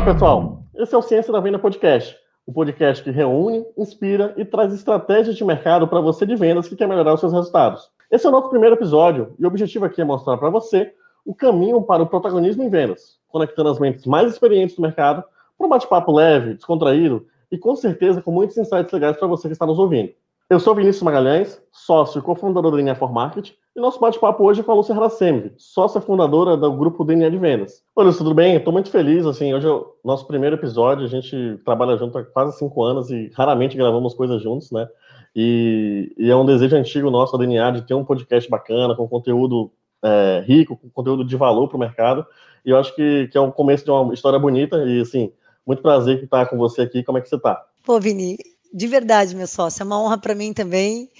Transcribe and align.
Olá, 0.00 0.14
pessoal. 0.14 0.62
Esse 0.76 0.94
é 0.94 0.98
o 0.98 1.02
Ciência 1.02 1.30
da 1.30 1.40
Venda 1.40 1.58
Podcast, 1.58 2.16
o 2.46 2.52
podcast 2.54 3.04
que 3.04 3.10
reúne, 3.10 3.66
inspira 3.76 4.32
e 4.34 4.46
traz 4.46 4.72
estratégias 4.72 5.36
de 5.36 5.44
mercado 5.44 5.86
para 5.86 6.00
você 6.00 6.24
de 6.24 6.34
vendas 6.36 6.66
que 6.66 6.74
quer 6.74 6.88
melhorar 6.88 7.12
os 7.12 7.20
seus 7.20 7.34
resultados. 7.34 7.90
Esse 8.10 8.24
é 8.24 8.30
o 8.30 8.32
nosso 8.32 8.48
primeiro 8.48 8.76
episódio 8.76 9.34
e 9.38 9.44
o 9.44 9.46
objetivo 9.46 9.84
aqui 9.84 10.00
é 10.00 10.04
mostrar 10.04 10.38
para 10.38 10.48
você 10.48 10.90
o 11.22 11.34
caminho 11.34 11.82
para 11.82 12.02
o 12.02 12.06
protagonismo 12.06 12.62
em 12.62 12.70
vendas, 12.70 13.18
conectando 13.28 13.68
as 13.68 13.78
mentes 13.78 14.06
mais 14.06 14.32
experientes 14.32 14.74
do 14.74 14.80
mercado 14.80 15.22
para 15.58 15.66
um 15.66 15.68
bate-papo 15.68 16.12
leve, 16.12 16.54
descontraído 16.54 17.26
e 17.52 17.58
com 17.58 17.76
certeza 17.76 18.22
com 18.22 18.32
muitos 18.32 18.56
insights 18.56 18.90
legais 18.90 19.18
para 19.18 19.28
você 19.28 19.48
que 19.48 19.52
está 19.52 19.66
nos 19.66 19.78
ouvindo. 19.78 20.14
Eu 20.50 20.58
sou 20.58 20.74
Vinícius 20.74 21.04
Magalhães, 21.04 21.62
sócio 21.70 22.18
e 22.18 22.22
cofundador 22.22 22.72
da 22.72 22.76
Linha 22.76 22.96
for 22.96 23.12
Marketing, 23.12 23.52
e 23.76 23.80
nosso 23.80 24.00
bate-papo 24.00 24.42
hoje 24.42 24.62
é 24.62 24.64
com 24.64 24.72
a 24.72 24.74
Lúcia 24.74 24.92
Haracemi, 24.92 25.52
sócia 25.56 26.00
fundadora 26.00 26.56
do 26.56 26.72
grupo 26.72 27.04
DNA 27.04 27.30
de 27.30 27.38
Vendas. 27.38 27.84
Oi, 27.94 28.04
Lúcia, 28.04 28.24
tudo 28.24 28.34
bem? 28.34 28.56
Estou 28.56 28.72
muito 28.72 28.90
feliz, 28.90 29.24
assim, 29.24 29.54
hoje 29.54 29.68
é 29.68 29.70
o 29.70 29.94
nosso 30.04 30.26
primeiro 30.26 30.56
episódio, 30.56 31.04
a 31.04 31.08
gente 31.08 31.60
trabalha 31.64 31.96
junto 31.96 32.18
há 32.18 32.24
quase 32.24 32.58
cinco 32.58 32.82
anos 32.82 33.10
e 33.10 33.30
raramente 33.32 33.76
gravamos 33.76 34.12
coisas 34.12 34.42
juntos, 34.42 34.72
né? 34.72 34.88
E, 35.36 36.12
e 36.18 36.28
é 36.28 36.34
um 36.34 36.44
desejo 36.44 36.74
antigo 36.74 37.12
nosso 37.12 37.38
da 37.38 37.38
DNA 37.38 37.70
de 37.70 37.82
ter 37.82 37.94
um 37.94 38.04
podcast 38.04 38.50
bacana, 38.50 38.96
com 38.96 39.06
conteúdo 39.06 39.70
é, 40.02 40.42
rico, 40.44 40.76
com 40.76 40.90
conteúdo 40.90 41.24
de 41.24 41.36
valor 41.36 41.68
para 41.68 41.76
o 41.76 41.80
mercado, 41.80 42.26
e 42.66 42.70
eu 42.70 42.76
acho 42.76 42.92
que, 42.96 43.28
que 43.28 43.38
é 43.38 43.40
o 43.40 43.52
começo 43.52 43.84
de 43.84 43.92
uma 43.92 44.12
história 44.12 44.36
bonita, 44.36 44.82
e 44.84 45.00
assim, 45.00 45.32
muito 45.64 45.80
prazer 45.80 46.20
estar 46.24 46.46
com 46.46 46.58
você 46.58 46.82
aqui, 46.82 47.04
como 47.04 47.18
é 47.18 47.20
que 47.20 47.28
você 47.28 47.36
está? 47.36 47.64
Pô, 47.84 48.00
Vini, 48.00 48.36
de 48.72 48.86
verdade, 48.86 49.34
meu 49.36 49.46
sócio, 49.46 49.82
é 49.82 49.84
uma 49.84 50.00
honra 50.00 50.18
para 50.18 50.34
mim 50.34 50.52
também. 50.52 51.10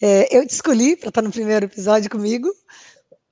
É, 0.00 0.36
eu 0.36 0.46
te 0.46 0.50
escolhi 0.50 0.96
para 0.96 1.08
estar 1.10 1.22
no 1.22 1.30
primeiro 1.30 1.66
episódio 1.66 2.10
comigo, 2.10 2.48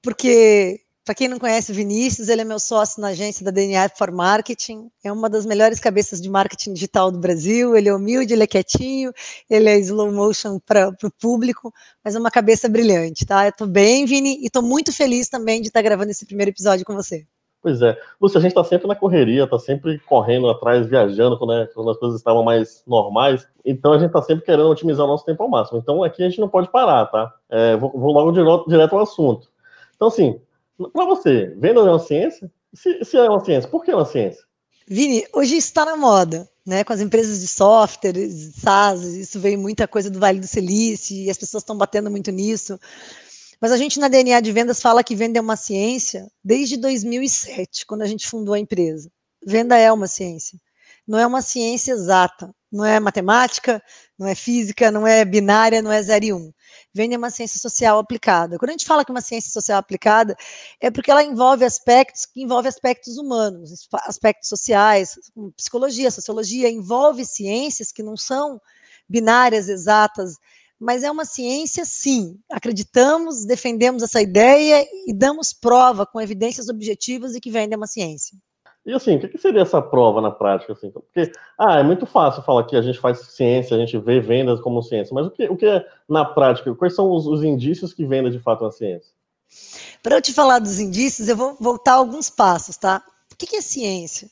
porque, 0.02 0.80
para 1.05 1.15
quem 1.15 1.28
não 1.28 1.38
conhece 1.38 1.72
o 1.72 1.75
Vinícius, 1.75 2.28
ele 2.28 2.42
é 2.42 2.44
meu 2.44 2.61
sócio 2.61 3.00
na 3.00 3.09
agência 3.09 3.44
da 3.44 3.50
DNA 3.50 3.89
for 3.91 4.12
Marketing, 4.12 4.91
é 5.03 5.11
uma 5.12 5.28
das 5.28 5.44
melhores 5.47 5.81
cabeças 5.81 6.20
de 6.20 6.28
marketing 6.31 6.72
digital 6.75 7.11
do 7.11 7.19
Brasil. 7.19 7.77
Ele 7.77 7.89
é 7.89 7.94
humilde, 7.94 8.33
ele 8.33 8.44
é 8.44 8.47
quietinho, 8.47 9.12
ele 9.48 9.69
é 9.69 9.78
slow 9.81 10.12
motion 10.12 10.59
para 10.61 10.89
o 11.03 11.11
público, 11.11 11.72
mas 12.05 12.14
é 12.14 12.19
uma 12.19 12.31
cabeça 12.31 12.69
brilhante, 12.69 13.27
tá? 13.27 13.47
Eu 13.47 13.50
estou 13.50 13.66
bem, 13.66 14.06
Vini, 14.06 14.39
e 14.41 14.47
estou 14.47 14.62
muito 14.62 14.92
feliz 14.92 15.28
também 15.28 15.61
de 15.61 15.69
estar 15.69 15.83
gravando 15.83 16.11
esse 16.11 16.25
primeiro 16.27 16.50
episódio 16.50 16.84
com 16.84 16.94
você. 16.94 17.27
Pois 17.62 17.83
é. 17.83 17.98
Lúcia, 18.20 18.39
a 18.39 18.41
gente 18.41 18.53
está 18.53 18.64
sempre 18.64 18.89
na 18.89 18.94
correria, 18.94 19.44
está 19.44 19.58
sempre 19.58 19.98
correndo 20.00 20.48
atrás, 20.48 20.86
viajando 20.86 21.39
quando, 21.39 21.53
é, 21.53 21.66
quando, 21.66 21.91
as 21.91 21.98
coisas 21.98 22.19
estavam 22.19 22.42
mais 22.42 22.83
normais. 22.86 23.47
Então 23.64 23.92
a 23.92 23.98
gente 23.98 24.08
está 24.08 24.22
sempre 24.22 24.44
querendo 24.44 24.70
otimizar 24.70 25.05
o 25.05 25.08
nosso 25.08 25.27
tempo 25.27 25.42
ao 25.42 25.48
máximo. 25.48 25.78
Então 25.78 26.03
aqui 26.03 26.22
a 26.22 26.28
gente 26.28 26.41
não 26.41 26.48
pode 26.48 26.70
parar, 26.70 27.06
tá? 27.06 27.33
É, 27.50 27.77
vou, 27.77 27.92
vou, 27.92 28.12
logo 28.12 28.33
direto, 28.33 28.64
direto 28.66 28.94
ao 28.94 29.03
assunto. 29.03 29.48
Então, 29.94 30.08
assim, 30.08 30.41
para 30.94 31.05
você, 31.05 31.55
venda 31.58 31.81
é 31.81 31.84
uma 31.84 31.98
ciência? 31.98 32.50
Se, 32.72 33.05
se, 33.05 33.16
é 33.19 33.28
uma 33.28 33.44
ciência, 33.44 33.69
por 33.69 33.84
que 33.84 33.91
é 33.91 33.94
uma 33.94 34.06
ciência? 34.06 34.42
Vini, 34.88 35.27
hoje 35.34 35.56
está 35.56 35.84
na 35.84 35.97
moda, 35.97 36.48
né? 36.66 36.83
Com 36.83 36.94
as 36.94 37.00
empresas 37.00 37.41
de 37.41 37.47
software, 37.47 38.14
SaaS, 38.31 39.05
isso 39.05 39.38
veio 39.38 39.58
muita 39.58 39.86
coisa 39.86 40.11
do 40.11 40.19
Vale 40.19 40.41
do 40.41 40.47
Silício 40.47 41.14
e 41.14 41.28
as 41.28 41.36
pessoas 41.36 41.62
estão 41.62 41.77
batendo 41.77 42.11
muito 42.11 42.31
nisso. 42.31 42.81
Mas 43.61 43.72
a 43.72 43.77
gente 43.77 44.00
na 44.00 44.08
DNA 44.08 44.41
de 44.41 44.53
vendas 44.53 44.80
fala 44.80 45.05
que 45.05 45.14
venda 45.14 45.39
é 45.39 45.42
uma 45.42 45.56
ciência 45.56 46.30
desde 46.42 46.77
2007, 46.77 47.84
quando 47.86 48.03
a 48.03 48.06
gente 48.06 48.28
fundou 48.28 48.55
a 48.55 48.58
empresa. 48.58 49.11
Venda 49.44 49.77
é 49.77 49.92
uma 49.92 50.06
ciência. 50.06 50.58
Não 51.06 51.19
é 51.19 51.27
uma 51.27 51.42
ciência 51.42 51.92
exata. 51.92 52.55
Não 52.72 52.84
é 52.84 53.00
matemática, 53.00 53.83
não 54.16 54.28
é 54.28 54.34
física, 54.34 54.92
não 54.92 55.05
é 55.05 55.25
binária, 55.25 55.83
não 55.83 55.91
é 55.91 56.00
0 56.00 56.25
e 56.25 56.33
1. 56.33 56.36
Um. 56.36 56.53
Venda 56.94 57.16
é 57.16 57.19
uma 57.19 57.31
ciência 57.31 57.58
social 57.58 57.98
aplicada. 57.98 58.58
Quando 58.58 58.69
a 58.70 58.72
gente 58.72 58.86
fala 58.86 59.05
que 59.05 59.11
é 59.11 59.14
uma 59.14 59.20
ciência 59.20 59.50
social 59.50 59.78
aplicada, 59.78 60.36
é 60.81 60.88
porque 60.88 61.11
ela 61.11 61.25
envolve 61.25 61.64
aspectos 61.64 62.25
que 62.27 62.42
envolve 62.42 62.69
aspectos 62.69 63.19
humanos, 63.19 63.88
aspectos 64.06 64.48
sociais, 64.48 65.19
psicologia, 65.56 66.12
sociologia, 66.12 66.71
envolve 66.71 67.25
ciências 67.25 67.91
que 67.91 68.04
não 68.04 68.16
são 68.16 68.60
binárias, 69.09 69.69
exatas, 69.69 70.37
mas 70.80 71.02
é 71.02 71.10
uma 71.10 71.26
ciência, 71.26 71.84
sim. 71.84 72.38
Acreditamos, 72.50 73.44
defendemos 73.44 74.02
essa 74.02 74.22
ideia 74.22 74.86
e 75.06 75.12
damos 75.12 75.52
prova 75.52 76.06
com 76.06 76.18
evidências 76.18 76.70
objetivas 76.70 77.32
de 77.32 77.41
que 77.41 77.50
vem 77.50 77.68
de 77.68 77.76
uma 77.76 77.86
ciência. 77.86 78.38
E 78.86 78.94
assim, 78.94 79.16
o 79.16 79.28
que 79.28 79.36
seria 79.36 79.60
essa 79.60 79.82
prova 79.82 80.22
na 80.22 80.30
prática? 80.30 80.72
Assim? 80.72 80.91
Porque, 80.91 81.30
ah, 81.58 81.78
é 81.78 81.82
muito 81.82 82.06
fácil 82.06 82.42
falar 82.42 82.64
que 82.64 82.74
a 82.74 82.80
gente 82.80 82.98
faz 82.98 83.18
ciência, 83.18 83.76
a 83.76 83.78
gente 83.78 83.98
vê 83.98 84.20
vendas 84.20 84.58
como 84.60 84.82
ciência, 84.82 85.12
mas 85.12 85.26
o 85.26 85.30
que, 85.30 85.44
o 85.48 85.56
que 85.56 85.66
é 85.66 85.86
na 86.08 86.24
prática? 86.24 86.74
Quais 86.74 86.94
são 86.94 87.12
os, 87.12 87.26
os 87.26 87.44
indícios 87.44 87.92
que 87.92 88.06
venda 88.06 88.30
de 88.30 88.38
fato 88.38 88.64
uma 88.64 88.72
ciência? 88.72 89.12
Para 90.02 90.16
eu 90.16 90.22
te 90.22 90.32
falar 90.32 90.60
dos 90.60 90.80
indícios, 90.80 91.28
eu 91.28 91.36
vou 91.36 91.56
voltar 91.60 91.94
alguns 91.94 92.30
passos, 92.30 92.78
tá? 92.78 93.04
O 93.30 93.36
que, 93.36 93.47
que 93.47 93.56
é 93.56 93.60
ciência? 93.60 94.30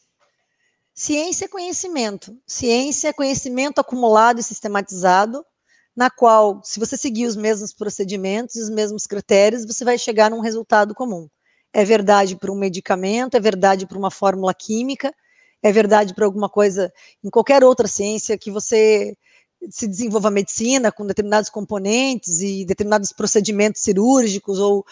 Ciência 0.95 1.45
é 1.45 1.49
conhecimento. 1.49 2.35
Ciência 2.47 3.09
é 3.09 3.13
conhecimento 3.13 3.81
acumulado 3.81 4.41
e 4.41 4.43
sistematizado 4.43 5.45
na 5.99 6.09
qual, 6.09 6.61
se 6.63 6.79
você 6.79 6.97
seguir 6.97 7.27
os 7.27 7.35
mesmos 7.35 7.75
procedimentos, 7.75 8.55
os 8.55 8.71
mesmos 8.71 9.05
critérios, 9.05 9.67
você 9.67 9.85
vai 9.85 9.99
chegar 9.99 10.31
num 10.31 10.39
resultado 10.39 10.95
comum. 10.95 11.27
É 11.73 11.85
verdade 11.85 12.37
para 12.37 12.53
um 12.53 12.55
medicamento, 12.55 13.37
é 13.37 13.41
verdade 13.41 13.85
para 13.85 13.99
uma 13.99 14.09
fórmula 14.09 14.55
química, 14.55 15.13
é 15.61 15.73
verdade 15.73 16.15
para 16.15 16.25
alguma 16.25 16.49
coisa 16.49 16.93
em 17.25 17.29
qualquer 17.29 17.65
outra 17.65 17.89
ciência 17.89 18.39
que 18.39 18.49
você 18.49 19.13
se 19.71 19.89
desenvolva 19.89 20.31
medicina 20.31 20.93
com 20.93 21.05
determinados 21.05 21.51
componentes 21.51 22.39
e 22.43 22.65
determinados 22.65 23.13
procedimentos 23.13 23.83
cirúrgicos 23.83 24.61
ou 24.61 24.87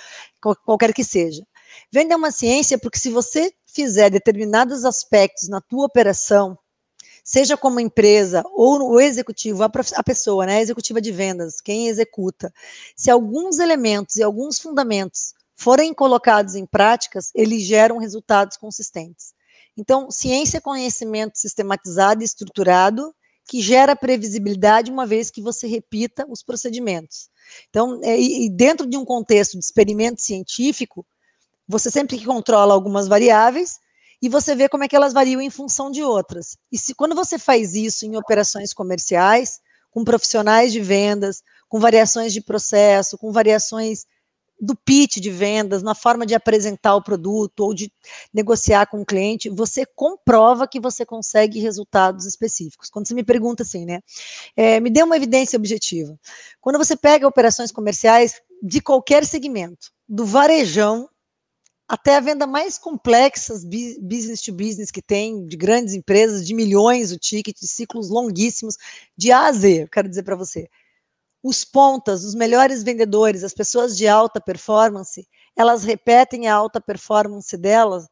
qualquer 0.64 0.92
que 0.92 1.04
seja. 1.04 1.46
Venda 1.92 2.14
é 2.14 2.16
uma 2.16 2.32
ciência 2.32 2.76
porque 2.76 2.98
se 2.98 3.10
você 3.10 3.52
fizer 3.64 4.10
determinados 4.10 4.84
aspectos 4.84 5.48
na 5.48 5.60
tua 5.60 5.86
operação 5.86 6.58
seja 7.26 7.56
como 7.56 7.81
empresa 7.81 8.44
ou 8.54 8.92
o 8.92 9.00
executivo, 9.00 9.64
a, 9.64 9.70
a 9.97 10.04
pessoa, 10.04 10.47
né, 10.47 10.59
a 10.59 10.62
executiva 10.62 11.00
de 11.00 11.10
vendas, 11.10 11.60
quem 11.60 11.88
executa, 11.88 12.54
se 12.94 13.10
alguns 13.10 13.59
elementos 13.59 14.14
e 14.14 14.22
alguns 14.22 14.60
fundamentos 14.60 15.34
forem 15.56 15.92
colocados 15.92 16.54
em 16.54 16.65
práticas, 16.65 17.32
eles 17.34 17.65
geram 17.65 17.98
resultados 17.98 18.56
consistentes. 18.56 19.34
Então, 19.76 20.09
ciência 20.09 20.59
é 20.59 20.60
conhecimento 20.60 21.36
sistematizado 21.36 22.22
e 22.22 22.25
estruturado 22.25 23.12
que 23.44 23.60
gera 23.60 23.97
previsibilidade 23.97 24.91
uma 24.91 25.04
vez 25.04 25.28
que 25.28 25.42
você 25.42 25.66
repita 25.66 26.25
os 26.28 26.44
procedimentos. 26.44 27.28
Então, 27.69 28.00
é, 28.04 28.20
e 28.20 28.48
dentro 28.48 28.86
de 28.86 28.97
um 28.97 29.04
contexto 29.04 29.59
de 29.59 29.65
experimento 29.65 30.22
científico, 30.22 31.04
você 31.66 31.91
sempre 31.91 32.25
controla 32.25 32.72
algumas 32.72 33.09
variáveis, 33.09 33.78
e 34.21 34.28
você 34.28 34.54
vê 34.54 34.69
como 34.69 34.84
é 34.84 34.88
que 34.88 34.97
elas 34.97 35.12
variam 35.12 35.41
em 35.41 35.50
função 35.50 35.91
de 35.91 36.03
outras. 36.03 36.56
E 36.71 36.78
se 36.78 36.94
quando 36.94 37.15
você 37.15 37.38
faz 37.38 37.75
isso 37.75 38.06
em 38.06 38.16
operações 38.16 38.72
comerciais, 38.72 39.60
com 39.91 40.04
profissionais 40.04 40.72
de 40.72 40.81
vendas, 40.81 41.43
com 41.69 41.81
variações 41.81 42.32
de 42.32 42.41
processo, 42.41 43.19
com 43.19 43.32
variações 43.32 44.06
do 44.59 44.75
pitch 44.75 45.16
de 45.16 45.31
vendas, 45.31 45.82
na 45.82 45.94
forma 45.94 46.25
de 46.25 46.34
apresentar 46.34 46.94
o 46.97 47.03
produto 47.03 47.60
ou 47.60 47.75
de 47.75 47.93
negociar 48.32 48.87
com 48.87 49.03
o 49.03 49.06
cliente, 49.06 49.50
você 49.50 49.84
comprova 49.84 50.66
que 50.66 50.81
você 50.81 51.04
consegue 51.04 51.60
resultados 51.60 52.25
específicos. 52.25 52.88
Quando 52.88 53.06
você 53.06 53.15
me 53.15 53.22
pergunta 53.22 53.62
assim, 53.62 53.84
né? 53.84 54.00
É, 54.56 54.81
me 54.81 54.88
dê 54.88 55.03
uma 55.03 55.16
evidência 55.16 55.59
objetiva. 55.59 56.19
Quando 56.60 56.78
você 56.78 56.97
pega 56.97 57.28
operações 57.28 57.71
comerciais 57.71 58.41
de 58.62 58.81
qualquer 58.81 59.27
segmento, 59.27 59.93
do 60.09 60.25
varejão 60.25 61.09
até 61.88 62.16
a 62.16 62.20
venda 62.20 62.47
mais 62.47 62.78
complexa, 62.78 63.54
business 64.00 64.42
to 64.42 64.52
business 64.52 64.91
que 64.91 65.02
tem, 65.02 65.47
de 65.47 65.56
grandes 65.56 65.94
empresas, 65.94 66.44
de 66.47 66.54
milhões 66.54 67.12
o 67.12 67.19
ticket, 67.19 67.56
de 67.58 67.69
ciclos 67.69 68.10
longuíssimos, 68.10 68.76
de 69.16 69.30
A 69.30 69.47
a 69.47 69.52
Z, 69.52 69.82
eu 69.84 69.88
quero 69.88 70.08
dizer 70.08 70.24
para 70.24 70.36
você. 70.36 70.69
Os 71.42 71.64
pontas, 71.64 72.24
os 72.24 72.34
melhores 72.34 72.82
vendedores, 72.82 73.44
as 73.44 73.54
pessoas 73.54 73.97
de 73.97 74.08
alta 74.08 74.41
performance, 74.41 75.27
elas 75.56 75.84
repetem 75.84 76.48
a 76.48 76.54
alta 76.54 76.80
performance 76.80 77.56
delas 77.56 78.09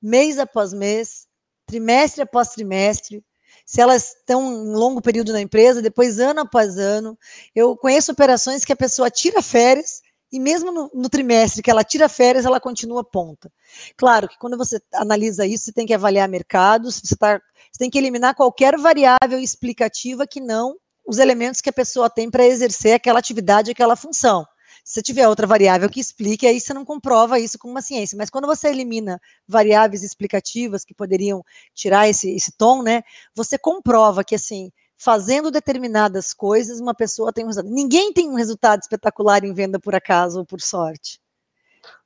mês 0.00 0.38
após 0.38 0.72
mês, 0.72 1.26
trimestre 1.66 2.22
após 2.22 2.50
trimestre, 2.50 3.24
se 3.64 3.80
elas 3.80 4.14
estão 4.14 4.52
em 4.52 4.72
longo 4.72 5.02
período 5.02 5.32
na 5.32 5.40
empresa, 5.40 5.82
depois 5.82 6.20
ano 6.20 6.40
após 6.40 6.78
ano. 6.78 7.18
Eu 7.54 7.76
conheço 7.76 8.12
operações 8.12 8.64
que 8.64 8.72
a 8.72 8.76
pessoa 8.76 9.10
tira 9.10 9.42
férias 9.42 10.00
e 10.32 10.40
mesmo 10.40 10.72
no, 10.72 10.90
no, 10.92 11.08
trimestre 11.08 11.62
que 11.62 11.70
ela 11.70 11.84
tira 11.84 12.08
férias, 12.08 12.44
ela 12.44 12.60
continua 12.60 13.04
ponta. 13.04 13.50
Claro 13.96 14.28
que 14.28 14.38
quando 14.38 14.56
você 14.56 14.80
analisa 14.92 15.46
isso, 15.46 15.64
você 15.64 15.72
tem 15.72 15.86
que 15.86 15.94
avaliar 15.94 16.28
mercados, 16.28 17.00
você, 17.02 17.16
tá, 17.16 17.40
você 17.70 17.78
tem 17.78 17.90
que 17.90 17.98
eliminar 17.98 18.34
qualquer 18.34 18.76
variável 18.76 19.38
explicativa 19.38 20.26
que 20.26 20.40
não 20.40 20.76
os 21.06 21.18
elementos 21.18 21.60
que 21.60 21.70
a 21.70 21.72
pessoa 21.72 22.10
tem 22.10 22.28
para 22.28 22.44
exercer 22.44 22.94
aquela 22.94 23.20
atividade, 23.20 23.70
aquela 23.70 23.94
função. 23.94 24.44
Se 24.84 25.02
tiver 25.02 25.26
outra 25.28 25.46
variável 25.46 25.88
que 25.88 26.00
explique, 26.00 26.46
aí 26.46 26.60
você 26.60 26.74
não 26.74 26.84
comprova 26.84 27.38
isso 27.38 27.58
com 27.58 27.68
uma 27.68 27.82
ciência. 27.82 28.16
Mas 28.16 28.30
quando 28.30 28.46
você 28.46 28.68
elimina 28.68 29.20
variáveis 29.46 30.02
explicativas 30.02 30.84
que 30.84 30.94
poderiam 30.94 31.42
tirar 31.74 32.08
esse, 32.08 32.34
esse 32.34 32.52
tom, 32.52 32.82
né, 32.82 33.02
você 33.34 33.58
comprova 33.58 34.22
que 34.22 34.34
assim 34.34 34.70
fazendo 34.96 35.50
determinadas 35.50 36.32
coisas, 36.32 36.80
uma 36.80 36.94
pessoa 36.94 37.32
tem 37.32 37.44
um 37.44 37.48
resultado. 37.48 37.72
Ninguém 37.72 38.12
tem 38.12 38.28
um 38.28 38.34
resultado 38.34 38.80
espetacular 38.80 39.44
em 39.44 39.52
venda 39.52 39.78
por 39.78 39.94
acaso 39.94 40.38
ou 40.38 40.44
por 40.44 40.60
sorte. 40.60 41.20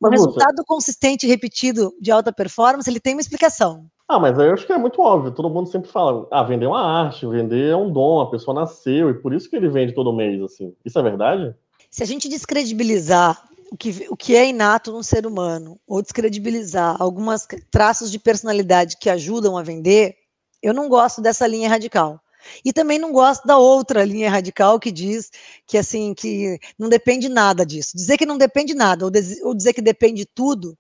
Um 0.03 0.09
resultado 0.09 0.63
consistente 0.67 1.27
e 1.27 1.29
repetido 1.29 1.95
de 2.01 2.11
alta 2.11 2.33
performance, 2.33 2.89
ele 2.89 3.01
tem 3.01 3.15
uma 3.15 3.21
explicação. 3.21 3.87
Ah, 4.09 4.19
mas 4.19 4.39
aí 4.39 4.49
eu 4.49 4.55
acho 4.55 4.67
que 4.67 4.73
é 4.73 4.79
muito 4.79 5.01
óbvio. 5.01 5.31
Todo 5.31 5.49
mundo 5.49 5.71
sempre 5.71 5.91
fala, 5.91 6.27
ah, 6.31 6.43
vender 6.43 6.67
é 6.67 6.69
uma 6.69 6.83
arte, 6.83 7.27
vender 7.27 7.71
é 7.71 7.77
um 7.77 7.93
dom, 7.93 8.21
a 8.21 8.31
pessoa 8.31 8.55
nasceu 8.55 9.09
e 9.09 9.15
por 9.15 9.33
isso 9.33 9.49
que 9.49 9.57
ele 9.57 9.69
vende 9.69 9.95
todo 9.95 10.13
mês, 10.13 10.43
assim. 10.43 10.75
Isso 10.85 10.99
é 10.99 11.03
verdade? 11.03 11.55
Se 11.91 12.03
a 12.03 12.07
gente 12.07 12.29
descredibilizar 12.29 13.41
o 13.71 13.77
que, 13.77 14.07
o 14.11 14.17
que 14.17 14.35
é 14.35 14.49
inato 14.49 14.91
no 14.91 15.05
ser 15.05 15.27
humano, 15.27 15.79
ou 15.87 16.03
descredibilizar 16.03 16.97
alguns 17.01 17.47
traços 17.71 18.11
de 18.11 18.19
personalidade 18.19 18.97
que 18.99 19.09
ajudam 19.09 19.57
a 19.57 19.63
vender, 19.63 20.17
eu 20.61 20.75
não 20.75 20.89
gosto 20.89 21.23
dessa 21.23 21.47
linha 21.47 21.69
radical. 21.69 22.21
E 22.65 22.73
também 22.73 22.99
não 22.99 23.13
gosto 23.13 23.47
da 23.47 23.59
outra 23.59 24.05
linha 24.05 24.31
radical 24.31 24.79
que 24.79 24.91
diz 24.91 25.31
que 25.67 25.79
assim 25.79 26.15
que 26.15 26.59
não 26.79 26.89
depende 26.89 27.29
nada 27.29 27.65
disso. 27.65 27.97
Dizer 27.97 28.17
que 28.17 28.27
não 28.27 28.39
depende 28.39 28.75
nada 28.75 29.05
ou, 29.05 29.55
dizer 29.55 29.73
que 29.73 29.83
depende 29.83 30.27
tudo 30.27 30.77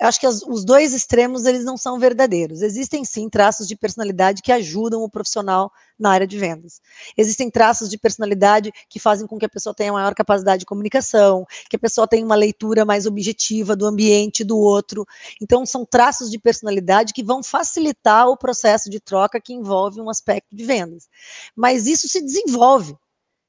eu 0.00 0.08
acho 0.08 0.18
que 0.18 0.26
as, 0.26 0.42
os 0.42 0.64
dois 0.64 0.94
extremos 0.94 1.44
eles 1.44 1.62
não 1.62 1.76
são 1.76 1.98
verdadeiros. 1.98 2.62
Existem 2.62 3.04
sim 3.04 3.28
traços 3.28 3.68
de 3.68 3.76
personalidade 3.76 4.40
que 4.40 4.50
ajudam 4.50 5.02
o 5.02 5.10
profissional 5.10 5.70
na 5.98 6.10
área 6.10 6.26
de 6.26 6.38
vendas. 6.38 6.80
Existem 7.18 7.50
traços 7.50 7.90
de 7.90 7.98
personalidade 7.98 8.72
que 8.88 8.98
fazem 8.98 9.26
com 9.26 9.38
que 9.38 9.44
a 9.44 9.48
pessoa 9.48 9.74
tenha 9.74 9.92
maior 9.92 10.14
capacidade 10.14 10.60
de 10.60 10.66
comunicação, 10.66 11.44
que 11.68 11.76
a 11.76 11.78
pessoa 11.78 12.08
tenha 12.08 12.24
uma 12.24 12.34
leitura 12.34 12.86
mais 12.86 13.04
objetiva 13.04 13.76
do 13.76 13.84
ambiente 13.84 14.42
do 14.42 14.58
outro. 14.58 15.04
Então 15.38 15.66
são 15.66 15.84
traços 15.84 16.30
de 16.30 16.38
personalidade 16.38 17.12
que 17.12 17.22
vão 17.22 17.42
facilitar 17.42 18.26
o 18.26 18.38
processo 18.38 18.88
de 18.88 19.00
troca 19.00 19.38
que 19.38 19.52
envolve 19.52 20.00
um 20.00 20.08
aspecto 20.08 20.56
de 20.56 20.64
vendas. 20.64 21.10
Mas 21.54 21.86
isso 21.86 22.08
se 22.08 22.22
desenvolve. 22.22 22.96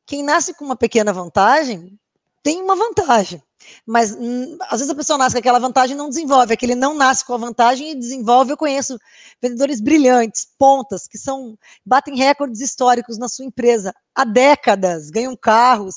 Quem 0.05 0.21
nasce 0.21 0.53
com 0.53 0.65
uma 0.65 0.75
pequena 0.75 1.13
vantagem 1.13 1.97
tem 2.43 2.61
uma 2.61 2.75
vantagem. 2.75 3.41
Mas 3.85 4.15
hum, 4.15 4.57
às 4.63 4.79
vezes 4.79 4.89
a 4.89 4.95
pessoa 4.95 5.17
nasce 5.17 5.35
com 5.35 5.39
aquela 5.39 5.59
vantagem 5.59 5.95
e 5.95 5.97
não 5.97 6.09
desenvolve. 6.09 6.53
Aquele 6.53 6.75
não 6.75 6.95
nasce 6.95 7.25
com 7.25 7.33
a 7.33 7.37
vantagem 7.37 7.91
e 7.91 7.95
desenvolve. 7.95 8.51
Eu 8.51 8.57
conheço 8.57 8.97
vendedores 9.41 9.79
brilhantes, 9.79 10.47
pontas, 10.57 11.07
que 11.07 11.17
são 11.17 11.57
batem 11.85 12.15
recordes 12.15 12.61
históricos 12.61 13.17
na 13.17 13.27
sua 13.27 13.45
empresa 13.45 13.93
há 14.15 14.25
décadas, 14.25 15.09
ganham 15.09 15.35
carros 15.35 15.95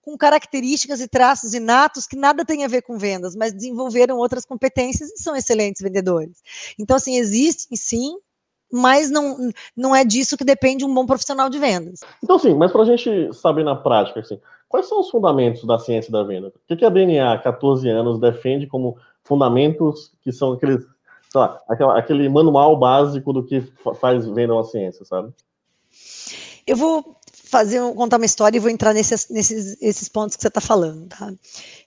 com 0.00 0.16
características 0.16 1.00
e 1.00 1.06
traços 1.06 1.54
inatos 1.54 2.06
que 2.06 2.16
nada 2.16 2.44
tem 2.44 2.64
a 2.64 2.68
ver 2.68 2.82
com 2.82 2.98
vendas, 2.98 3.36
mas 3.36 3.52
desenvolveram 3.52 4.16
outras 4.16 4.44
competências 4.44 5.10
e 5.10 5.22
são 5.22 5.36
excelentes 5.36 5.80
vendedores. 5.80 6.42
Então, 6.76 6.96
assim, 6.96 7.16
existem 7.16 7.76
sim 7.76 8.16
mas 8.72 9.10
não, 9.10 9.50
não 9.76 9.94
é 9.94 10.02
disso 10.02 10.34
que 10.34 10.44
depende 10.44 10.82
um 10.82 10.94
bom 10.94 11.04
profissional 11.04 11.50
de 11.50 11.58
vendas. 11.58 12.00
Então, 12.24 12.38
sim, 12.38 12.54
mas 12.54 12.72
para 12.72 12.80
a 12.80 12.84
gente 12.86 13.30
saber 13.34 13.64
na 13.64 13.76
prática, 13.76 14.20
assim, 14.20 14.40
quais 14.72 14.88
são 14.88 15.00
os 15.00 15.10
fundamentos 15.10 15.64
da 15.64 15.78
ciência 15.78 16.10
da 16.10 16.24
venda? 16.24 16.50
O 16.70 16.76
que 16.76 16.82
a 16.82 16.88
DNA, 16.88 17.38
14 17.40 17.86
anos, 17.90 18.18
defende 18.18 18.66
como 18.66 18.96
fundamentos 19.22 20.10
que 20.22 20.32
são 20.32 20.54
aqueles, 20.54 20.80
sei 21.30 21.40
lá, 21.40 21.60
aquela, 21.68 21.98
aquele 21.98 22.26
manual 22.30 22.74
básico 22.78 23.34
do 23.34 23.44
que 23.44 23.60
faz 24.00 24.26
venda 24.26 24.54
uma 24.54 24.64
ciência, 24.64 25.04
sabe? 25.04 25.30
Eu 26.66 26.78
vou 26.78 27.18
fazer 27.30 27.80
contar 27.94 28.16
uma 28.16 28.24
história 28.24 28.56
e 28.56 28.60
vou 28.60 28.70
entrar 28.70 28.94
nesses, 28.94 29.28
nesses 29.28 29.76
esses 29.82 30.08
pontos 30.08 30.36
que 30.36 30.42
você 30.42 30.48
está 30.48 30.60
falando, 30.60 31.06
tá? 31.06 31.30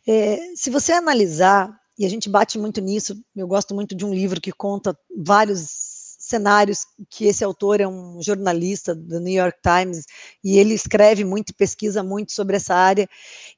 É, 0.08 0.38
se 0.56 0.70
você 0.70 0.92
analisar, 0.92 1.76
e 1.98 2.06
a 2.06 2.10
gente 2.10 2.30
bate 2.30 2.60
muito 2.60 2.82
nisso, 2.82 3.20
eu 3.36 3.48
gosto 3.48 3.74
muito 3.74 3.96
de 3.96 4.06
um 4.06 4.14
livro 4.14 4.40
que 4.40 4.52
conta 4.52 4.96
vários 5.18 5.95
cenários 6.26 6.86
que 7.10 7.26
esse 7.26 7.44
autor 7.44 7.80
é 7.80 7.88
um 7.88 8.22
jornalista 8.22 8.96
do 8.96 9.20
New 9.20 9.34
York 9.34 9.60
Times 9.62 10.06
e 10.44 10.58
ele 10.58 10.74
escreve 10.74 11.24
muito 11.24 11.54
pesquisa 11.54 12.02
muito 12.02 12.32
sobre 12.32 12.56
essa 12.56 12.74
área 12.74 13.08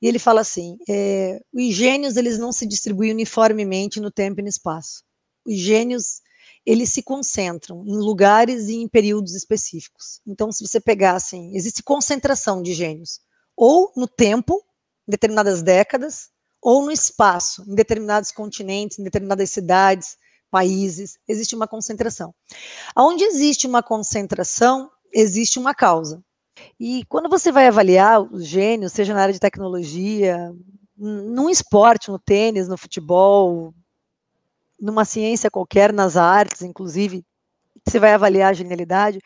e 0.01 0.07
ele 0.07 0.19
fala 0.19 0.41
assim 0.41 0.77
é, 0.87 1.39
os 1.53 1.73
gênios 1.73 2.17
eles 2.17 2.37
não 2.37 2.51
se 2.51 2.67
distribuem 2.67 3.11
uniformemente 3.11 3.99
no 4.01 4.11
tempo 4.11 4.41
e 4.41 4.43
no 4.43 4.49
espaço. 4.49 5.03
Os 5.45 5.57
gênios 5.57 6.21
eles 6.65 6.91
se 6.91 7.01
concentram 7.01 7.85
em 7.87 7.95
lugares 7.95 8.67
e 8.67 8.75
em 8.75 8.87
períodos 8.87 9.33
específicos. 9.33 10.19
Então 10.27 10.51
se 10.51 10.67
você 10.67 10.79
pegar 10.79 11.15
assim 11.15 11.55
existe 11.55 11.81
concentração 11.81 12.61
de 12.61 12.73
gênios 12.73 13.21
ou 13.55 13.93
no 13.95 14.07
tempo 14.07 14.61
em 15.07 15.11
determinadas 15.11 15.61
décadas 15.61 16.29
ou 16.61 16.83
no 16.83 16.91
espaço 16.91 17.63
em 17.65 17.75
determinados 17.75 18.31
continentes 18.31 18.99
em 18.99 19.03
determinadas 19.03 19.49
cidades 19.51 20.17
países, 20.51 21.17
existe 21.27 21.55
uma 21.55 21.67
concentração. 21.67 22.33
Onde 22.95 23.23
existe 23.23 23.67
uma 23.67 23.83
concentração, 23.83 24.89
existe 25.13 25.59
uma 25.59 25.73
causa. 25.73 26.21
E 26.79 27.03
quando 27.07 27.29
você 27.29 27.51
vai 27.51 27.67
avaliar 27.67 28.21
os 28.21 28.45
gênios, 28.45 28.93
seja 28.93 29.13
na 29.13 29.21
área 29.21 29.33
de 29.33 29.39
tecnologia, 29.39 30.53
num 30.97 31.49
esporte, 31.49 32.09
no 32.09 32.17
tênis, 32.17 32.67
no 32.67 32.77
futebol, 32.77 33.73
numa 34.79 35.05
ciência 35.05 35.51
qualquer, 35.51 35.93
nas 35.93 36.17
artes, 36.17 36.61
inclusive, 36.61 37.23
você 37.85 37.99
vai 37.99 38.13
avaliar 38.13 38.51
a 38.51 38.53
genialidade, 38.53 39.19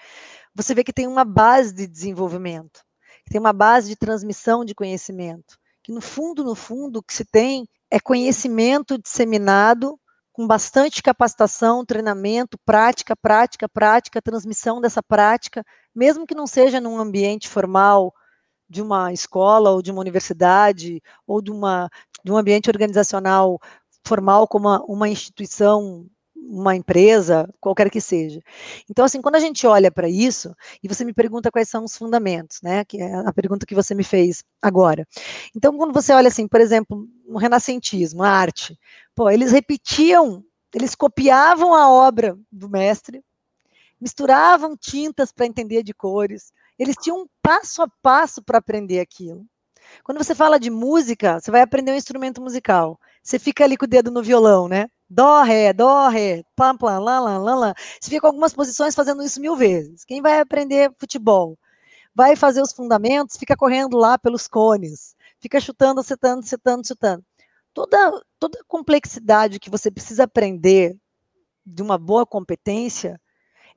você 0.54 0.74
vê 0.74 0.84
que 0.84 0.94
tem 0.94 1.08
uma 1.08 1.24
base 1.24 1.74
de 1.74 1.88
desenvolvimento, 1.88 2.82
que 3.26 3.32
tem 3.32 3.40
uma 3.40 3.54
base 3.54 3.90
de 3.90 3.96
transmissão 3.96 4.66
de 4.66 4.76
conhecimento, 4.76 5.58
que 5.82 5.92
no 5.92 6.02
fundo, 6.02 6.44
no 6.44 6.56
fundo, 6.56 7.00
o 7.00 7.04
que 7.04 7.14
se 7.14 7.26
tem 7.26 7.68
é 7.90 8.00
conhecimento 8.00 8.98
disseminado 8.98 10.00
com 10.34 10.48
bastante 10.48 11.04
capacitação, 11.04 11.86
treinamento, 11.86 12.58
prática, 12.66 13.16
prática, 13.16 13.68
prática, 13.68 14.22
transmissão 14.22 14.80
dessa 14.80 15.04
prática, 15.04 15.64
mesmo 15.94 16.26
que 16.26 16.36
não 16.36 16.48
seja 16.48 16.80
num 16.80 16.98
ambiente 16.98 17.50
formal 17.50 18.14
de 18.70 18.82
uma 18.82 19.12
escola 19.12 19.72
ou 19.72 19.82
de 19.82 19.92
uma 19.92 20.02
universidade 20.02 21.02
ou 21.28 21.42
de, 21.42 21.52
uma, 21.52 21.90
de 22.24 22.32
um 22.32 22.38
ambiente 22.38 22.70
organizacional 22.70 23.60
formal 24.06 24.48
como 24.48 24.70
uma, 24.70 24.84
uma 24.86 25.10
instituição 25.10 26.08
uma 26.52 26.76
empresa, 26.76 27.48
qualquer 27.60 27.90
que 27.90 28.02
seja. 28.02 28.42
Então, 28.90 29.06
assim, 29.06 29.22
quando 29.22 29.36
a 29.36 29.40
gente 29.40 29.66
olha 29.68 29.92
para 29.92 30.10
isso, 30.10 30.54
e 30.84 30.88
você 30.88 31.06
me 31.06 31.14
pergunta 31.14 31.52
quais 31.52 31.70
são 31.70 31.86
os 31.86 31.96
fundamentos, 31.96 32.60
né, 32.62 32.84
que 32.84 33.02
é 33.02 33.14
a 33.16 33.32
pergunta 33.32 33.66
que 33.66 33.76
você 33.76 33.94
me 33.94 34.04
fez 34.04 34.44
agora. 34.62 35.08
Então, 35.56 35.78
quando 35.78 35.94
você 35.94 36.12
olha, 36.14 36.28
assim, 36.28 36.48
por 36.48 36.60
exemplo, 36.60 37.08
no 37.28 37.38
renascentismo, 37.38 38.24
a 38.24 38.30
arte, 38.30 38.78
pô, 39.16 39.30
eles 39.30 39.52
repetiam, 39.52 40.44
eles 40.74 40.96
copiavam 40.96 41.74
a 41.74 41.90
obra 41.90 42.38
do 42.52 42.70
mestre, 42.70 43.24
misturavam 44.00 44.76
tintas 44.78 45.32
para 45.32 45.46
entender 45.46 45.84
de 45.84 45.94
cores, 45.94 46.52
eles 46.80 46.96
tinham 46.96 47.22
um 47.22 47.28
passo 47.42 47.82
a 47.84 47.88
passo 48.02 48.42
para 48.44 48.58
aprender 48.58 49.00
aquilo. 49.00 49.46
Quando 50.04 50.18
você 50.18 50.34
fala 50.34 50.60
de 50.60 50.70
música, 50.70 51.40
você 51.40 51.52
vai 51.52 51.62
aprender 51.62 51.92
um 51.92 51.96
instrumento 51.96 52.42
musical. 52.42 53.00
Você 53.24 53.38
fica 53.40 53.64
ali 53.64 53.78
com 53.78 53.86
o 53.86 53.88
dedo 53.88 54.12
no 54.12 54.24
violão, 54.24 54.68
né? 54.68 54.88
Dó, 55.10 55.42
ré, 55.44 55.74
dó, 55.74 56.08
ré, 56.08 56.44
pam, 56.56 56.78
pam, 56.78 57.00
lá, 57.00 57.20
lá, 57.20 57.38
lá, 57.38 57.56
lá. 57.56 57.74
Você 58.00 58.10
fica 58.10 58.22
com 58.22 58.28
algumas 58.28 58.54
posições 58.54 58.96
fazendo 58.96 59.24
isso 59.24 59.42
mil 59.42 59.56
vezes. 59.56 60.06
Quem 60.06 60.22
vai 60.22 60.40
aprender 60.40 60.92
futebol? 61.00 61.58
Vai 62.16 62.36
fazer 62.36 62.62
os 62.62 62.74
fundamentos, 62.74 63.38
fica 63.38 63.56
correndo 63.58 63.98
lá 63.98 64.18
pelos 64.18 64.48
cones, 64.48 65.16
fica 65.40 65.60
chutando, 65.60 66.02
acertando, 66.02 66.42
acertando, 66.42 66.88
chutando. 66.88 67.24
Toda, 67.74 68.22
toda 68.40 68.60
a 68.60 68.66
complexidade 68.68 69.60
que 69.60 69.70
você 69.70 69.90
precisa 69.90 70.24
aprender 70.24 70.98
de 71.66 71.82
uma 71.82 71.98
boa 71.98 72.26
competência, 72.26 73.20